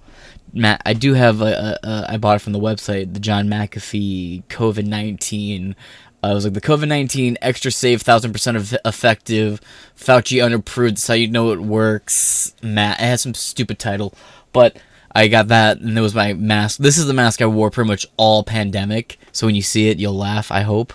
[0.57, 2.07] Ma- I do have a, a, a.
[2.15, 5.77] I bought it from the website, the John McAfee COVID nineteen.
[6.25, 9.61] Uh, it was like the COVID nineteen extra safe, thousand percent effective.
[9.95, 10.97] Fauci unapproved.
[10.97, 12.55] That's how you know it works.
[12.63, 14.15] Matt, it has some stupid title,
[14.55, 14.79] but
[15.15, 16.79] I got that, and it was my mask.
[16.79, 19.19] This is the mask I wore pretty much all pandemic.
[19.33, 20.51] So when you see it, you'll laugh.
[20.51, 20.95] I hope,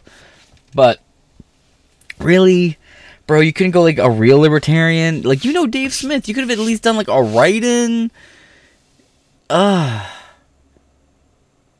[0.73, 1.01] but
[2.17, 2.79] really,
[3.27, 5.21] bro, you couldn't go like a real libertarian.
[5.21, 8.09] Like you know Dave Smith, you could have at least done like a write-in.
[9.51, 10.07] Ugh.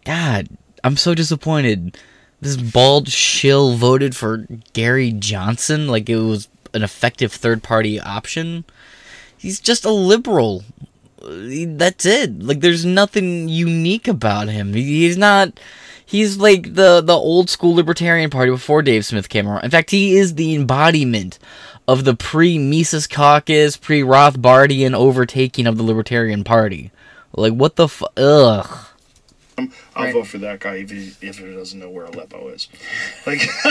[0.03, 0.49] God,
[0.83, 1.97] I'm so disappointed.
[2.41, 8.65] This bald shill voted for Gary Johnson like it was an effective third-party option.
[9.37, 10.65] He's just a liberal.
[11.23, 12.43] That's it.
[12.43, 14.73] Like there's nothing unique about him.
[14.73, 15.57] He's not
[16.05, 19.63] he's like the the old school libertarian party before Dave Smith came around.
[19.63, 21.39] In fact, he is the embodiment
[21.87, 26.91] of the pre Mises Caucus, pre Rothbardian overtaking of the Libertarian Party.
[27.33, 28.87] Like what the fu- ugh.
[29.57, 30.13] I'm, I'll Right.
[30.13, 32.67] vote for that guy if he, if he doesn't know where Aleppo is.
[33.27, 33.41] Like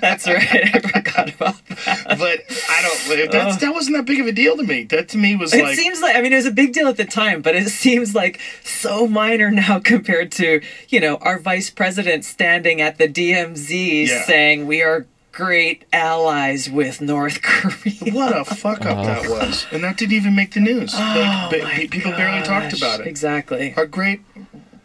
[0.00, 0.74] That's right.
[0.74, 2.04] I forgot about that.
[2.18, 3.30] But I don't.
[3.32, 3.60] That's, oh.
[3.66, 4.84] that wasn't that big of a deal to me.
[4.84, 5.76] That to me was it like.
[5.76, 8.14] seems like I mean it was a big deal at the time, but it seems
[8.14, 14.06] like so minor now compared to you know our vice president standing at the DMZ
[14.08, 14.22] Yeah.
[14.24, 18.12] saying we are great allies with North Korea.
[18.12, 19.32] What a fuck up that oh.
[19.32, 20.94] was, and that didn't even make the news.
[20.96, 23.06] Oh, like, ba- my people barely talked about it.
[23.06, 23.74] Exactly.
[23.76, 24.22] Our great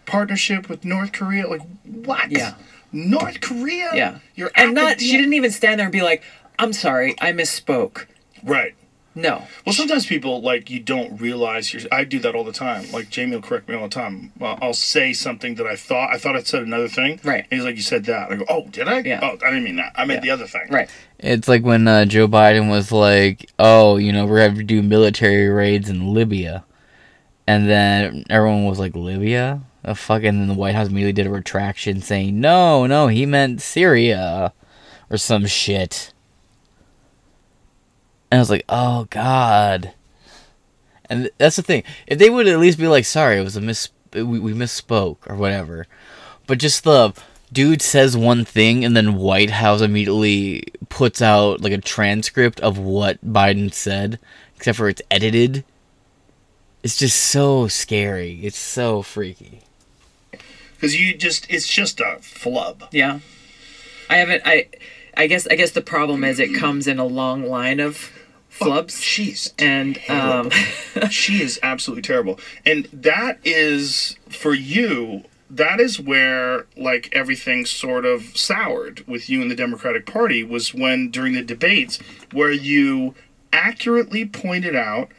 [0.05, 1.47] partnership with North Korea.
[1.47, 2.29] Like what?
[2.29, 2.55] Yeah.
[2.91, 3.91] North Korea.
[3.93, 4.19] Yeah.
[4.35, 6.21] You're and not she didn't even stand there and be like,
[6.59, 8.05] "I'm sorry, I misspoke."
[8.43, 8.75] Right.
[9.13, 9.45] No.
[9.65, 11.83] Well, sometimes people like you don't realize you're.
[11.91, 12.89] I do that all the time.
[12.91, 14.31] Like Jamie will correct me all the time.
[14.39, 17.19] Well, I'll say something that I thought I thought I said another thing.
[17.23, 17.45] Right.
[17.51, 18.99] And he's like, "You said that." I go, "Oh, did I?
[18.99, 19.19] Yeah.
[19.21, 19.91] Oh, I didn't mean that.
[19.95, 20.89] I meant the other thing." Right.
[21.19, 24.81] It's like when uh, Joe Biden was like, "Oh, you know, we're going to do
[24.81, 26.63] military raids in Libya,"
[27.47, 31.25] and then everyone was like, "Libya." A fuck, and then the White House immediately did
[31.25, 34.53] a retraction saying, "No, no, he meant Syria,
[35.09, 36.13] or some shit."
[38.31, 39.93] And I was like, "Oh God."
[41.09, 41.83] And that's the thing.
[42.07, 43.89] If they would at least be like, "Sorry, it was a miss.
[44.13, 45.85] We, we misspoke," or whatever,
[46.47, 47.13] but just the
[47.51, 52.77] dude says one thing and then White House immediately puts out like a transcript of
[52.77, 54.19] what Biden said,
[54.55, 55.65] except for it's edited.
[56.83, 58.39] It's just so scary.
[58.43, 59.61] It's so freaky.
[60.75, 62.85] Because you just, it's just a flub.
[62.91, 63.19] Yeah.
[64.09, 64.67] I haven't I
[65.15, 68.11] I guess I guess the problem is it comes in a long line of
[68.51, 69.01] flubs.
[69.01, 70.49] she's and um
[71.09, 72.39] she is absolutely terrible.
[72.65, 75.23] And that is for you.
[75.49, 80.73] That is where like everything sort of soured with you and the Democratic Party was
[80.73, 81.99] when during the debates
[82.31, 83.15] where you
[83.51, 85.09] accurately pointed out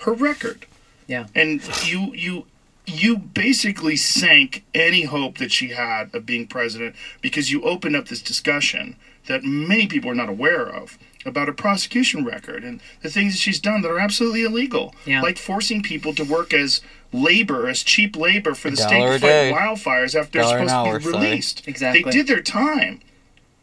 [0.00, 0.66] her record.
[1.06, 1.26] Yeah.
[1.34, 2.46] And you you
[2.86, 8.08] you basically sank any hope that she had of being president because you opened up
[8.08, 8.96] this discussion
[9.30, 13.38] that many people are not aware of about her prosecution record and the things that
[13.38, 14.94] she's done that are absolutely illegal.
[15.06, 15.22] Yeah.
[15.22, 16.80] Like forcing people to work as
[17.12, 19.52] labor, as cheap labor for the dollar state to fight day.
[19.54, 21.24] wildfires after they're supposed hour, to be sorry.
[21.24, 21.68] released.
[21.68, 22.02] Exactly.
[22.02, 23.00] They did their time.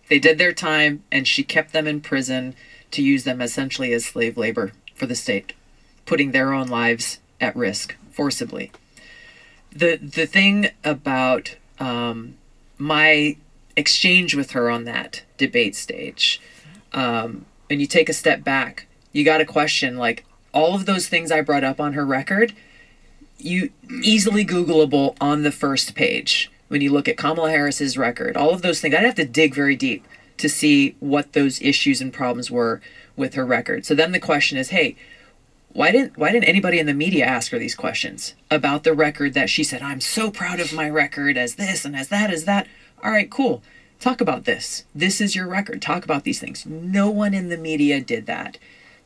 [0.08, 2.56] they did their time and she kept them in prison
[2.92, 5.54] to use them essentially as slave labor for the state,
[6.06, 8.72] putting their own lives at risk forcibly.
[9.72, 12.36] The the thing about um,
[12.78, 13.36] my
[13.78, 16.42] exchange with her on that debate stage,
[16.94, 21.08] um, and you take a step back, you got to question like all of those
[21.08, 22.54] things I brought up on her record,
[23.38, 23.70] you
[24.02, 28.36] easily Googleable on the first page when you look at Kamala Harris's record.
[28.36, 30.06] All of those things, I'd have to dig very deep
[30.38, 32.82] to see what those issues and problems were
[33.16, 33.86] with her record.
[33.86, 34.96] So then the question is, hey,
[35.74, 39.36] why didn't why didn't anybody in the media ask her these questions about the record
[39.36, 42.46] that she said I'm so proud of my record as this and as that as
[42.46, 42.68] that.
[43.04, 43.62] All right, cool.
[44.00, 44.86] Talk about this.
[44.94, 45.82] This is your record.
[45.82, 46.66] Talk about these things.
[46.66, 48.58] No one in the media did that.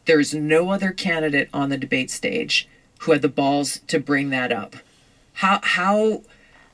[0.05, 2.67] There's no other candidate on the debate stage
[2.99, 4.75] who had the balls to bring that up.
[5.33, 6.23] How how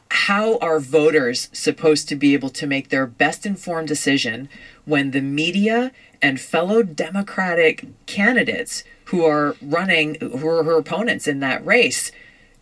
[0.10, 4.48] how are voters supposed to be able to make their best informed decision
[4.86, 5.92] when the media
[6.22, 12.12] and fellow Democratic candidates who are running, who are her opponents in that race,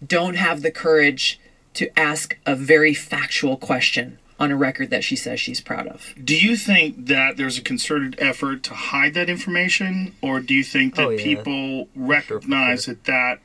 [0.05, 1.39] don't have the courage
[1.75, 6.13] to ask a very factual question on a record that she says she's proud of?
[6.23, 10.63] Do you think that there's a concerted effort to hide that information, or do you
[10.63, 11.23] think that Oh, yeah.
[11.23, 13.39] people recognize that, that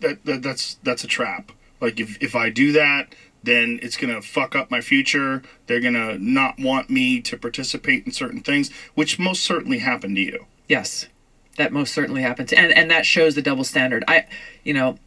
[0.00, 1.52] that that that's that's a trap?
[1.80, 5.42] Like if if I do that, then it's gonna fuck up my future.
[5.66, 10.22] They're gonna not want me to participate in certain things, which most certainly happened to
[10.22, 10.46] you.
[10.68, 11.06] Yes,
[11.58, 14.02] that most certainly happened, and and that shows the double standard.
[14.08, 14.24] I,
[14.64, 14.98] you know,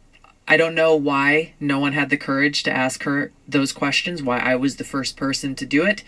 [0.50, 4.22] I don't know why no one had the courage to ask her those questions.
[4.22, 6.02] Why I was the first person to do it.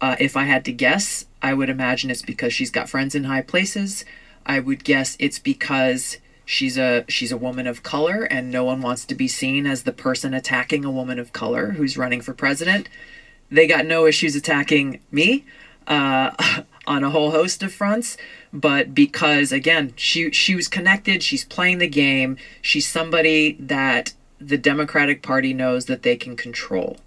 [0.00, 3.24] Uh, if I had to guess, I would imagine it's because she's got friends in
[3.24, 4.06] high places.
[4.46, 6.16] I would guess it's because
[6.46, 9.82] she's a she's a woman of color, and no one wants to be seen as
[9.82, 12.88] the person attacking a woman of color who's running for president.
[13.50, 15.44] They got no issues attacking me
[15.86, 16.30] uh,
[16.86, 18.16] on a whole host of fronts,
[18.52, 24.58] but because again, she she was connected, she's playing the game, she's somebody that the
[24.58, 26.98] Democratic Party knows that they can control.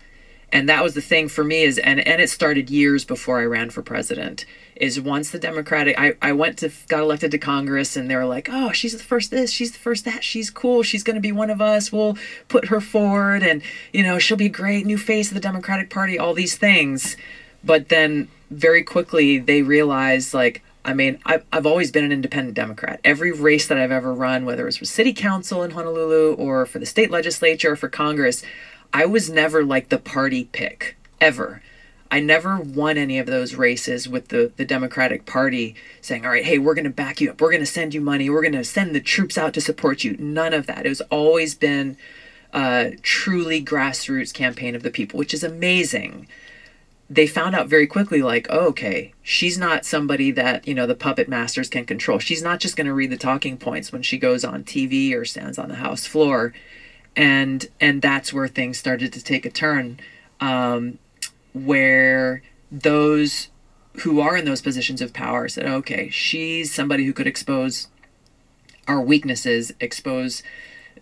[0.52, 3.46] And that was the thing for me is and and it started years before I
[3.46, 4.46] ran for president.
[4.76, 8.26] Is once the Democratic I, I went to got elected to Congress and they were
[8.26, 11.32] like, Oh, she's the first this, she's the first that, she's cool, she's gonna be
[11.32, 12.18] one of us, we'll
[12.48, 13.62] put her forward and
[13.92, 17.18] you know, she'll be great, new face of the Democratic Party, all these things.
[17.64, 22.56] But then very quickly they realized like I mean, I've, I've always been an independent
[22.56, 23.00] Democrat.
[23.04, 26.68] Every race that I've ever run, whether it was for city council in Honolulu or
[26.68, 28.44] for the state legislature or for Congress,
[28.94, 31.64] I was never like the party pick, ever.
[32.12, 36.46] I never won any of those races with the, the Democratic Party saying, all right,
[36.46, 37.42] hey, we're going to back you up.
[37.42, 38.30] We're going to send you money.
[38.30, 40.16] We're going to send the troops out to support you.
[40.18, 40.86] None of that.
[40.86, 41.98] It was always been
[42.54, 46.28] a truly grassroots campaign of the people, which is amazing
[47.10, 50.96] they found out very quickly like oh, okay she's not somebody that you know the
[50.96, 52.20] puppet masters can control.
[52.20, 55.26] She's not just going to read the talking points when she goes on tv or
[55.26, 56.54] stands on the house floor.
[57.16, 60.00] And and that's where things started to take a turn
[60.40, 61.00] um,
[61.54, 63.50] where those
[64.02, 67.88] who are in those positions of power said okay she's somebody who could expose
[68.88, 70.44] our weaknesses expose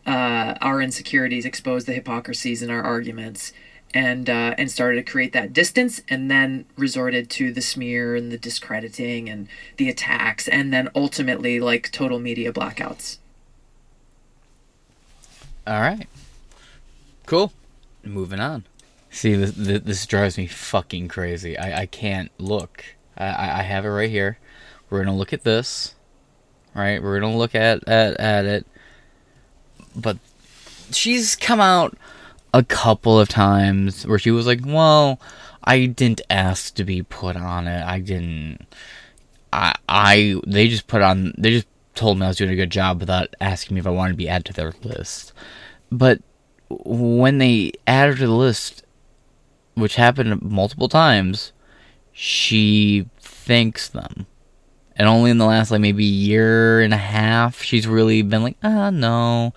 [0.06, 3.51] uh, our insecurities expose the hypocrisies in our arguments
[3.93, 8.31] and uh, and started to create that distance, and then resorted to the smear and
[8.31, 13.17] the discrediting and the attacks, and then ultimately like total media blackouts.
[15.65, 16.07] All right.
[17.25, 17.53] Cool.
[18.03, 18.65] Moving on.
[19.09, 21.57] See, this, this, this drives me fucking crazy.
[21.57, 22.83] I, I can't look.
[23.17, 24.39] I, I I have it right here.
[24.89, 25.95] We're gonna look at this.
[26.73, 27.01] Right?
[27.01, 28.65] We're gonna look at, at, at it.
[29.95, 30.17] But
[30.91, 31.95] she's come out
[32.54, 35.20] a couple of times where she was like, "Well,
[35.64, 37.84] I didn't ask to be put on it.
[37.84, 38.66] I didn't.
[39.51, 41.34] I I they just put on.
[41.38, 43.91] They just told me I was doing a good job without asking me if I
[43.91, 45.34] wanted to be added to their list.
[45.91, 46.22] But
[46.70, 48.84] when they added to the list,
[49.76, 51.54] which happened multiple times,
[52.12, 54.28] she thanks them."
[54.95, 58.58] And only in the last like maybe year and a half, she's really been like,
[58.64, 59.51] ah, no.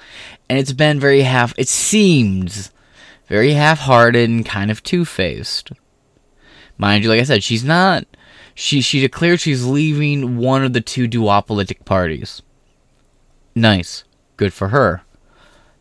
[0.49, 1.53] And it's been very half.
[1.59, 2.71] It seems
[3.29, 5.72] very half-hearted and kind of two-faced.
[6.79, 8.05] Mind you, like I said, she's not.
[8.55, 12.43] She she declared she's leaving one of the two duopolitic parties.
[13.55, 14.05] Nice,
[14.37, 15.03] good for her.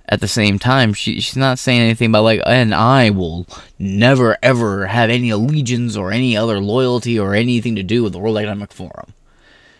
[0.07, 3.47] At the same time, she she's not saying anything about like, and I will
[3.79, 8.19] never ever have any allegiance or any other loyalty or anything to do with the
[8.19, 9.13] World Economic Forum.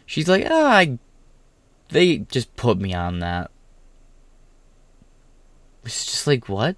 [0.06, 1.00] She's like, ah, I,
[1.90, 3.52] they just put me on that.
[5.84, 6.76] It's just like what?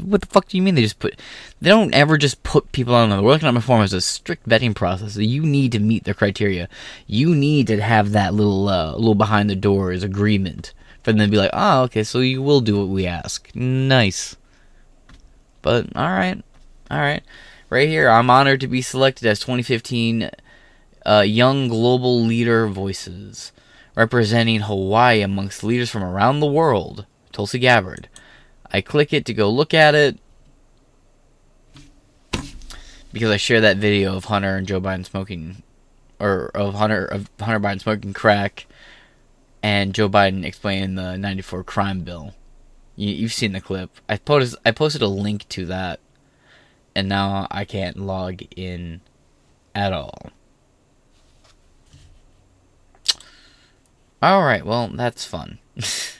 [0.00, 1.20] What the fuck do you mean they just put?
[1.60, 4.74] They don't ever just put people on the World Economic Forum as a strict vetting
[4.74, 5.16] process.
[5.16, 6.68] You need to meet their criteria.
[7.06, 11.30] You need to have that little uh, little behind the doors agreement for them to
[11.30, 13.50] be like, oh, okay, so you will do what we ask.
[13.54, 14.36] Nice.
[15.60, 16.42] But all right,
[16.90, 17.22] all right,
[17.68, 20.30] right here, I'm honored to be selected as 2015
[21.04, 23.52] uh, Young Global Leader Voices,
[23.94, 27.04] representing Hawaii amongst leaders from around the world.
[27.32, 28.08] Tulsi Gabbard.
[28.72, 30.18] I click it to go look at it.
[33.12, 35.62] because I share that video of Hunter and Joe Biden smoking,
[36.18, 38.66] or of Hunter of Hunter Biden smoking crack,
[39.62, 42.34] and Joe Biden explaining the '94 crime bill.
[42.96, 43.90] You, you've seen the clip.
[44.08, 46.00] I posted I posted a link to that,
[46.94, 49.00] and now I can't log in
[49.74, 50.30] at all.
[54.22, 55.58] All right, well that's fun.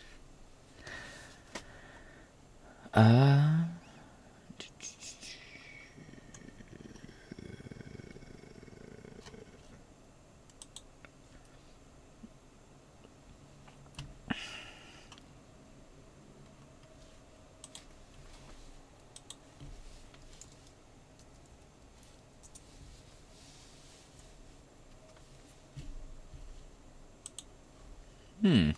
[28.42, 28.70] Hmm.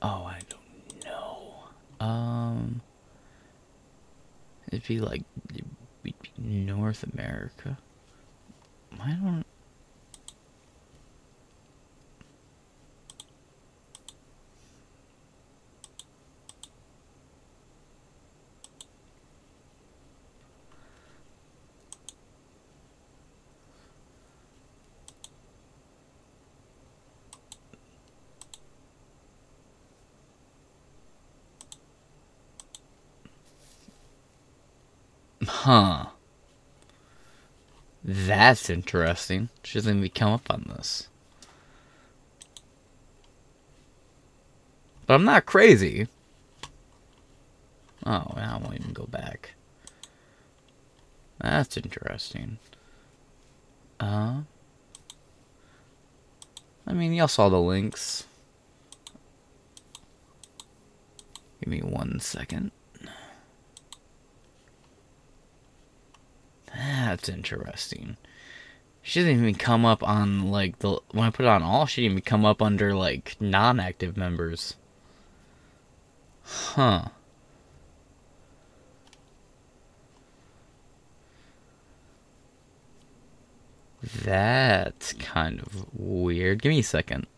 [0.00, 1.64] Oh, I don't know.
[2.06, 2.82] Um,
[4.68, 5.64] it'd be like it'd
[6.04, 7.78] be North America.
[9.00, 9.44] I don't.
[35.48, 36.06] Huh.
[38.46, 39.48] That's interesting.
[39.64, 41.08] She doesn't even come up on this.
[45.04, 46.06] But I'm not crazy.
[48.06, 49.54] Oh, I won't even go back.
[51.40, 52.58] That's interesting.
[53.98, 54.42] Uh,
[56.86, 58.26] I mean, y'all saw the links.
[61.60, 62.70] Give me one second.
[66.72, 68.16] That's interesting.
[69.08, 71.86] She doesn't even come up on like the when I put it on all.
[71.86, 74.74] She didn't even come up under like non-active members.
[76.42, 77.10] Huh.
[84.02, 86.60] That's kind of weird.
[86.60, 87.28] Give me a second.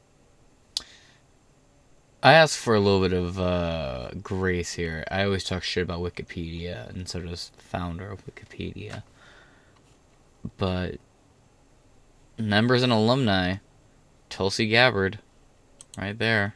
[2.23, 5.05] I ask for a little bit of uh, grace here.
[5.11, 9.03] I always talk shit about Wikipedia, and so does the founder of Wikipedia.
[10.57, 10.99] But
[12.39, 13.57] members and alumni,
[14.31, 15.19] Tulsi Gabbard,
[15.97, 16.55] right there.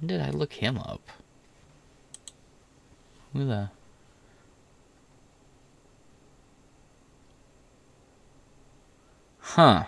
[0.00, 1.08] When did I look him up?
[3.32, 3.70] Who the?
[9.40, 9.84] Huh.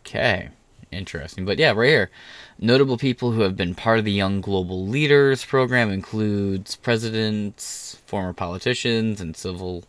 [0.00, 0.50] Okay.
[0.92, 1.44] Interesting.
[1.44, 2.10] But yeah, right here.
[2.58, 8.32] Notable people who have been part of the Young Global Leaders program includes presidents, former
[8.32, 9.84] politicians, and civil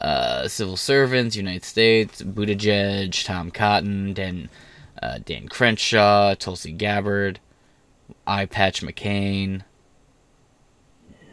[0.00, 4.48] uh, civil servants, United States, Buttigieg, Tom Cotton, Dan,
[5.02, 7.40] uh, Dan Crenshaw, Tulsi Gabbard,
[8.26, 9.62] I Patch McCain.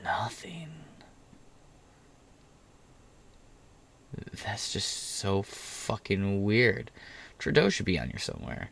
[0.03, 0.70] Nothing.
[4.43, 6.91] That's just so fucking weird.
[7.39, 8.70] Trudeau should be on here somewhere.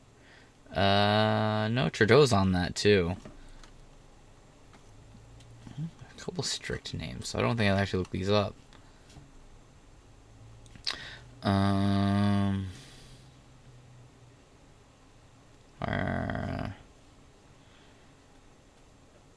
[0.74, 3.16] Uh, no, Trudeau's on that too.
[5.78, 8.56] A couple strict names, so I don't think I'll actually look these up.
[11.44, 12.68] Um,
[15.82, 16.70] uh,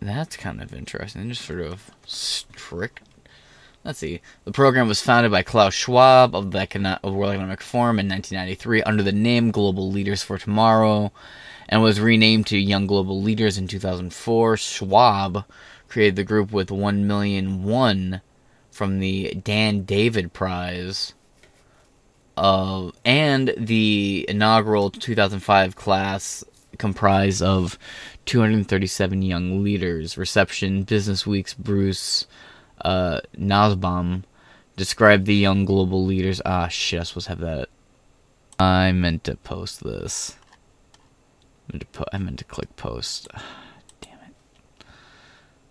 [0.01, 1.29] that's kind of interesting.
[1.29, 3.01] Just sort of strict.
[3.85, 4.21] Let's see.
[4.45, 8.09] The program was founded by Klaus Schwab of the Econo- of World Economic Forum in
[8.09, 11.13] 1993 under the name Global Leaders for Tomorrow
[11.69, 14.57] and was renamed to Young Global Leaders in 2004.
[14.57, 15.45] Schwab
[15.89, 18.23] created the group with 1 million won
[18.71, 21.13] from the Dan David Prize
[22.37, 26.45] uh, and the inaugural 2005 class
[26.79, 27.79] comprised of
[28.27, 30.19] 237 young leaders.
[30.19, 32.27] Reception, Business Week's Bruce
[32.83, 34.25] uh, Nussbaum
[34.77, 36.41] described the young global leaders.
[36.45, 37.69] Ah, shit, I supposed to have that.
[38.59, 40.37] I meant to post this.
[41.69, 43.29] I meant to, po- I meant to click post.
[44.01, 44.85] Damn it.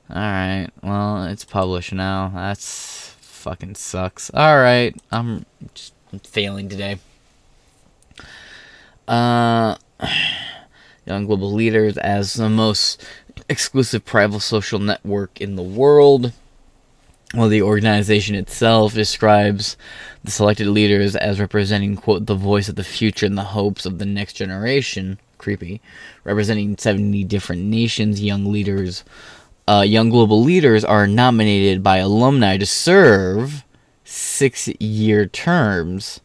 [0.09, 2.32] Alright, well, it's published now.
[2.34, 4.32] That's fucking sucks.
[4.34, 6.99] Alright, I'm just I'm failing today.
[9.07, 9.76] Uh,
[11.05, 13.03] young global leaders as the most
[13.49, 16.32] exclusive private social network in the world
[17.34, 19.76] well, the organization itself describes
[20.24, 23.97] the selected leaders as representing, quote, the voice of the future and the hopes of
[23.97, 25.18] the next generation.
[25.39, 25.82] Creepy.
[26.24, 29.03] Representing 70 different nations, young leaders,
[29.68, 33.64] uh, young global leaders are nominated by alumni to serve
[34.04, 36.22] six year terms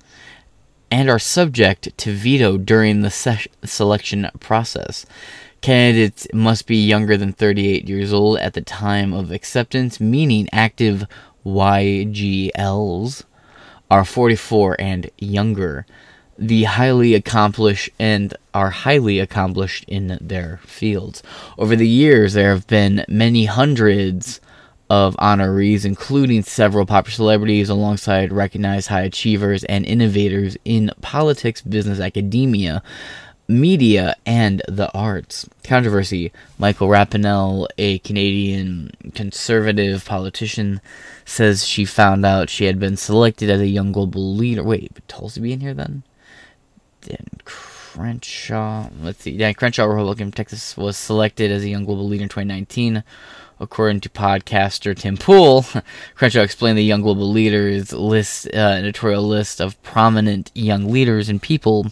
[0.90, 5.04] and are subject to veto during the se- selection process.
[5.60, 11.04] Candidates must be younger than 38 years old at the time of acceptance, meaning active
[11.44, 13.24] YGLs
[13.90, 15.86] are 44 and younger.
[16.38, 21.22] The highly accomplished and are highly accomplished in their fields.
[21.58, 24.40] Over the years, there have been many hundreds
[24.90, 32.00] of honorees, including several popular celebrities, alongside recognized high achievers and innovators in politics, business,
[32.00, 32.82] academia,
[33.48, 35.48] media, and the arts.
[35.64, 40.80] Controversy Michelle Rempel, a Canadian conservative politician,
[41.24, 44.62] says she found out she had been selected as a young global leader.
[44.62, 46.02] Wait, would Tulsi be in here then?
[47.02, 48.88] Dan Crenshaw.
[49.00, 49.36] Let's see.
[49.36, 53.02] Dan Crenshaw, Republican Texas, was selected as a young global leader in 2019.
[53.60, 55.64] According to podcaster Tim Pool,
[56.14, 61.42] Crenshaw explained the Young Global Leaders list, uh, editorial list of prominent young leaders and
[61.42, 61.90] people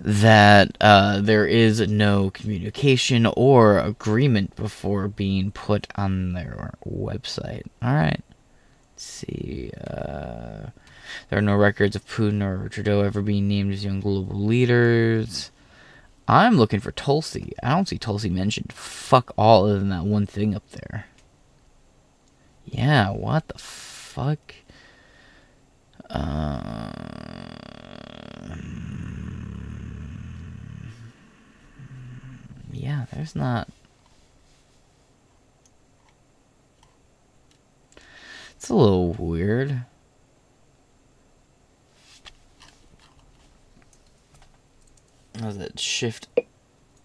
[0.00, 7.62] that uh, there is no communication or agreement before being put on their website.
[7.80, 8.20] All right.
[8.92, 9.70] Let's see.
[9.86, 10.70] Uh,
[11.30, 15.51] there are no records of Putin or Trudeau ever being named as young global leaders.
[16.32, 17.52] I'm looking for Tulsi.
[17.62, 18.72] I don't see Tulsi mentioned.
[18.72, 21.04] Fuck all other than that one thing up there.
[22.64, 24.54] Yeah, what the fuck?
[26.08, 26.90] Uh,
[32.72, 33.68] yeah, there's not.
[38.52, 39.84] It's a little weird.
[45.42, 46.28] Was it shift?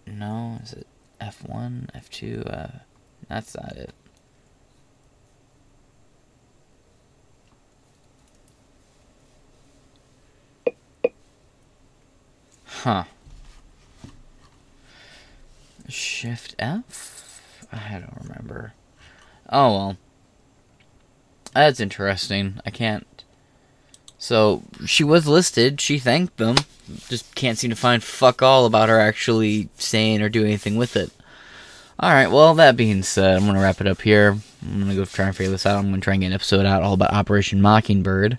[0.06, 0.86] No, is it
[1.20, 2.46] F1, F2?
[2.46, 2.78] Uh,
[3.28, 3.92] that's not it.
[12.64, 13.04] Huh.
[15.88, 17.42] Shift F?
[17.72, 18.72] I don't remember.
[19.48, 19.96] Oh well.
[21.54, 22.60] That's interesting.
[22.64, 23.04] I can't.
[24.18, 25.80] So, she was listed.
[25.80, 26.56] She thanked them.
[27.08, 30.96] Just can't seem to find fuck all about her actually saying or doing anything with
[30.96, 31.10] it.
[32.00, 34.38] Alright, well, that being said, I'm going to wrap it up here.
[34.62, 35.78] I'm going to go try and figure this out.
[35.78, 38.38] I'm going to try and get an episode out all about Operation Mockingbird.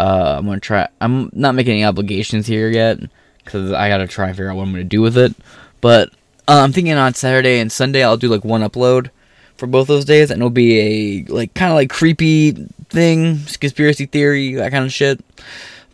[0.00, 0.88] Uh, I'm going to try.
[1.00, 2.98] I'm not making any obligations here yet
[3.44, 5.32] because I got to try and figure out what I'm going to do with it.
[5.80, 6.10] But
[6.48, 9.10] uh, I'm thinking on Saturday and Sunday I'll do like one upload
[9.56, 14.06] for both those days, and it'll be a like kind of like creepy thing, conspiracy
[14.06, 15.20] theory, that kind of shit.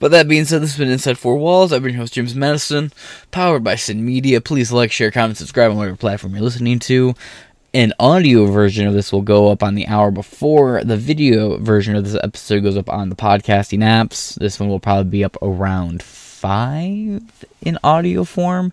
[0.01, 1.73] But that being said, this has been Inside Four Walls.
[1.73, 2.93] I've been your host, James Madison,
[3.31, 4.41] powered by Sin Media.
[4.41, 7.15] Please like, share, comment, subscribe on whatever platform you're listening to.
[7.75, 11.97] An audio version of this will go up on the hour before the video version
[11.97, 14.35] of this episode goes up on the podcasting apps.
[14.37, 18.73] This one will probably be up around five in audio form,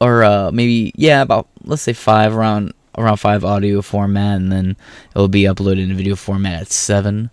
[0.00, 4.76] or uh, maybe yeah, about let's say five around around five audio format, and then
[5.14, 7.30] it will be uploaded in video format at seven.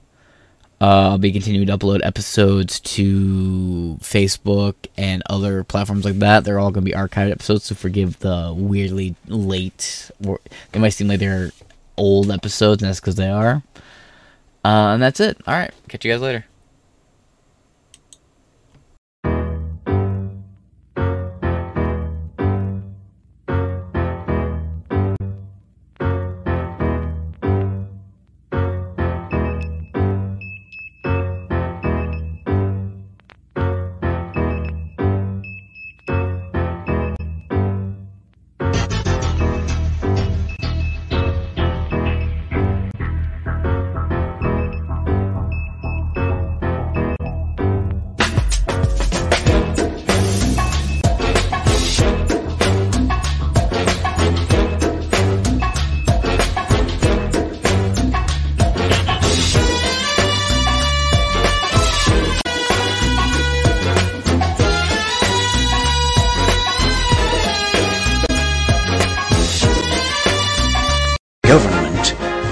[0.80, 6.44] Uh, I'll be continuing to upload episodes to Facebook and other platforms like that.
[6.44, 10.12] They're all going to be archived episodes, so forgive the weirdly late.
[10.26, 10.40] Or
[10.72, 11.52] they might seem like they're
[11.98, 13.64] old episodes, and that's because they are.
[14.64, 15.38] Uh, and that's it.
[15.48, 16.46] All right, catch you guys later.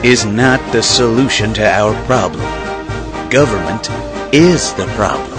[0.05, 2.45] Is not the solution to our problem.
[3.31, 3.89] Government
[4.31, 5.34] is the problem.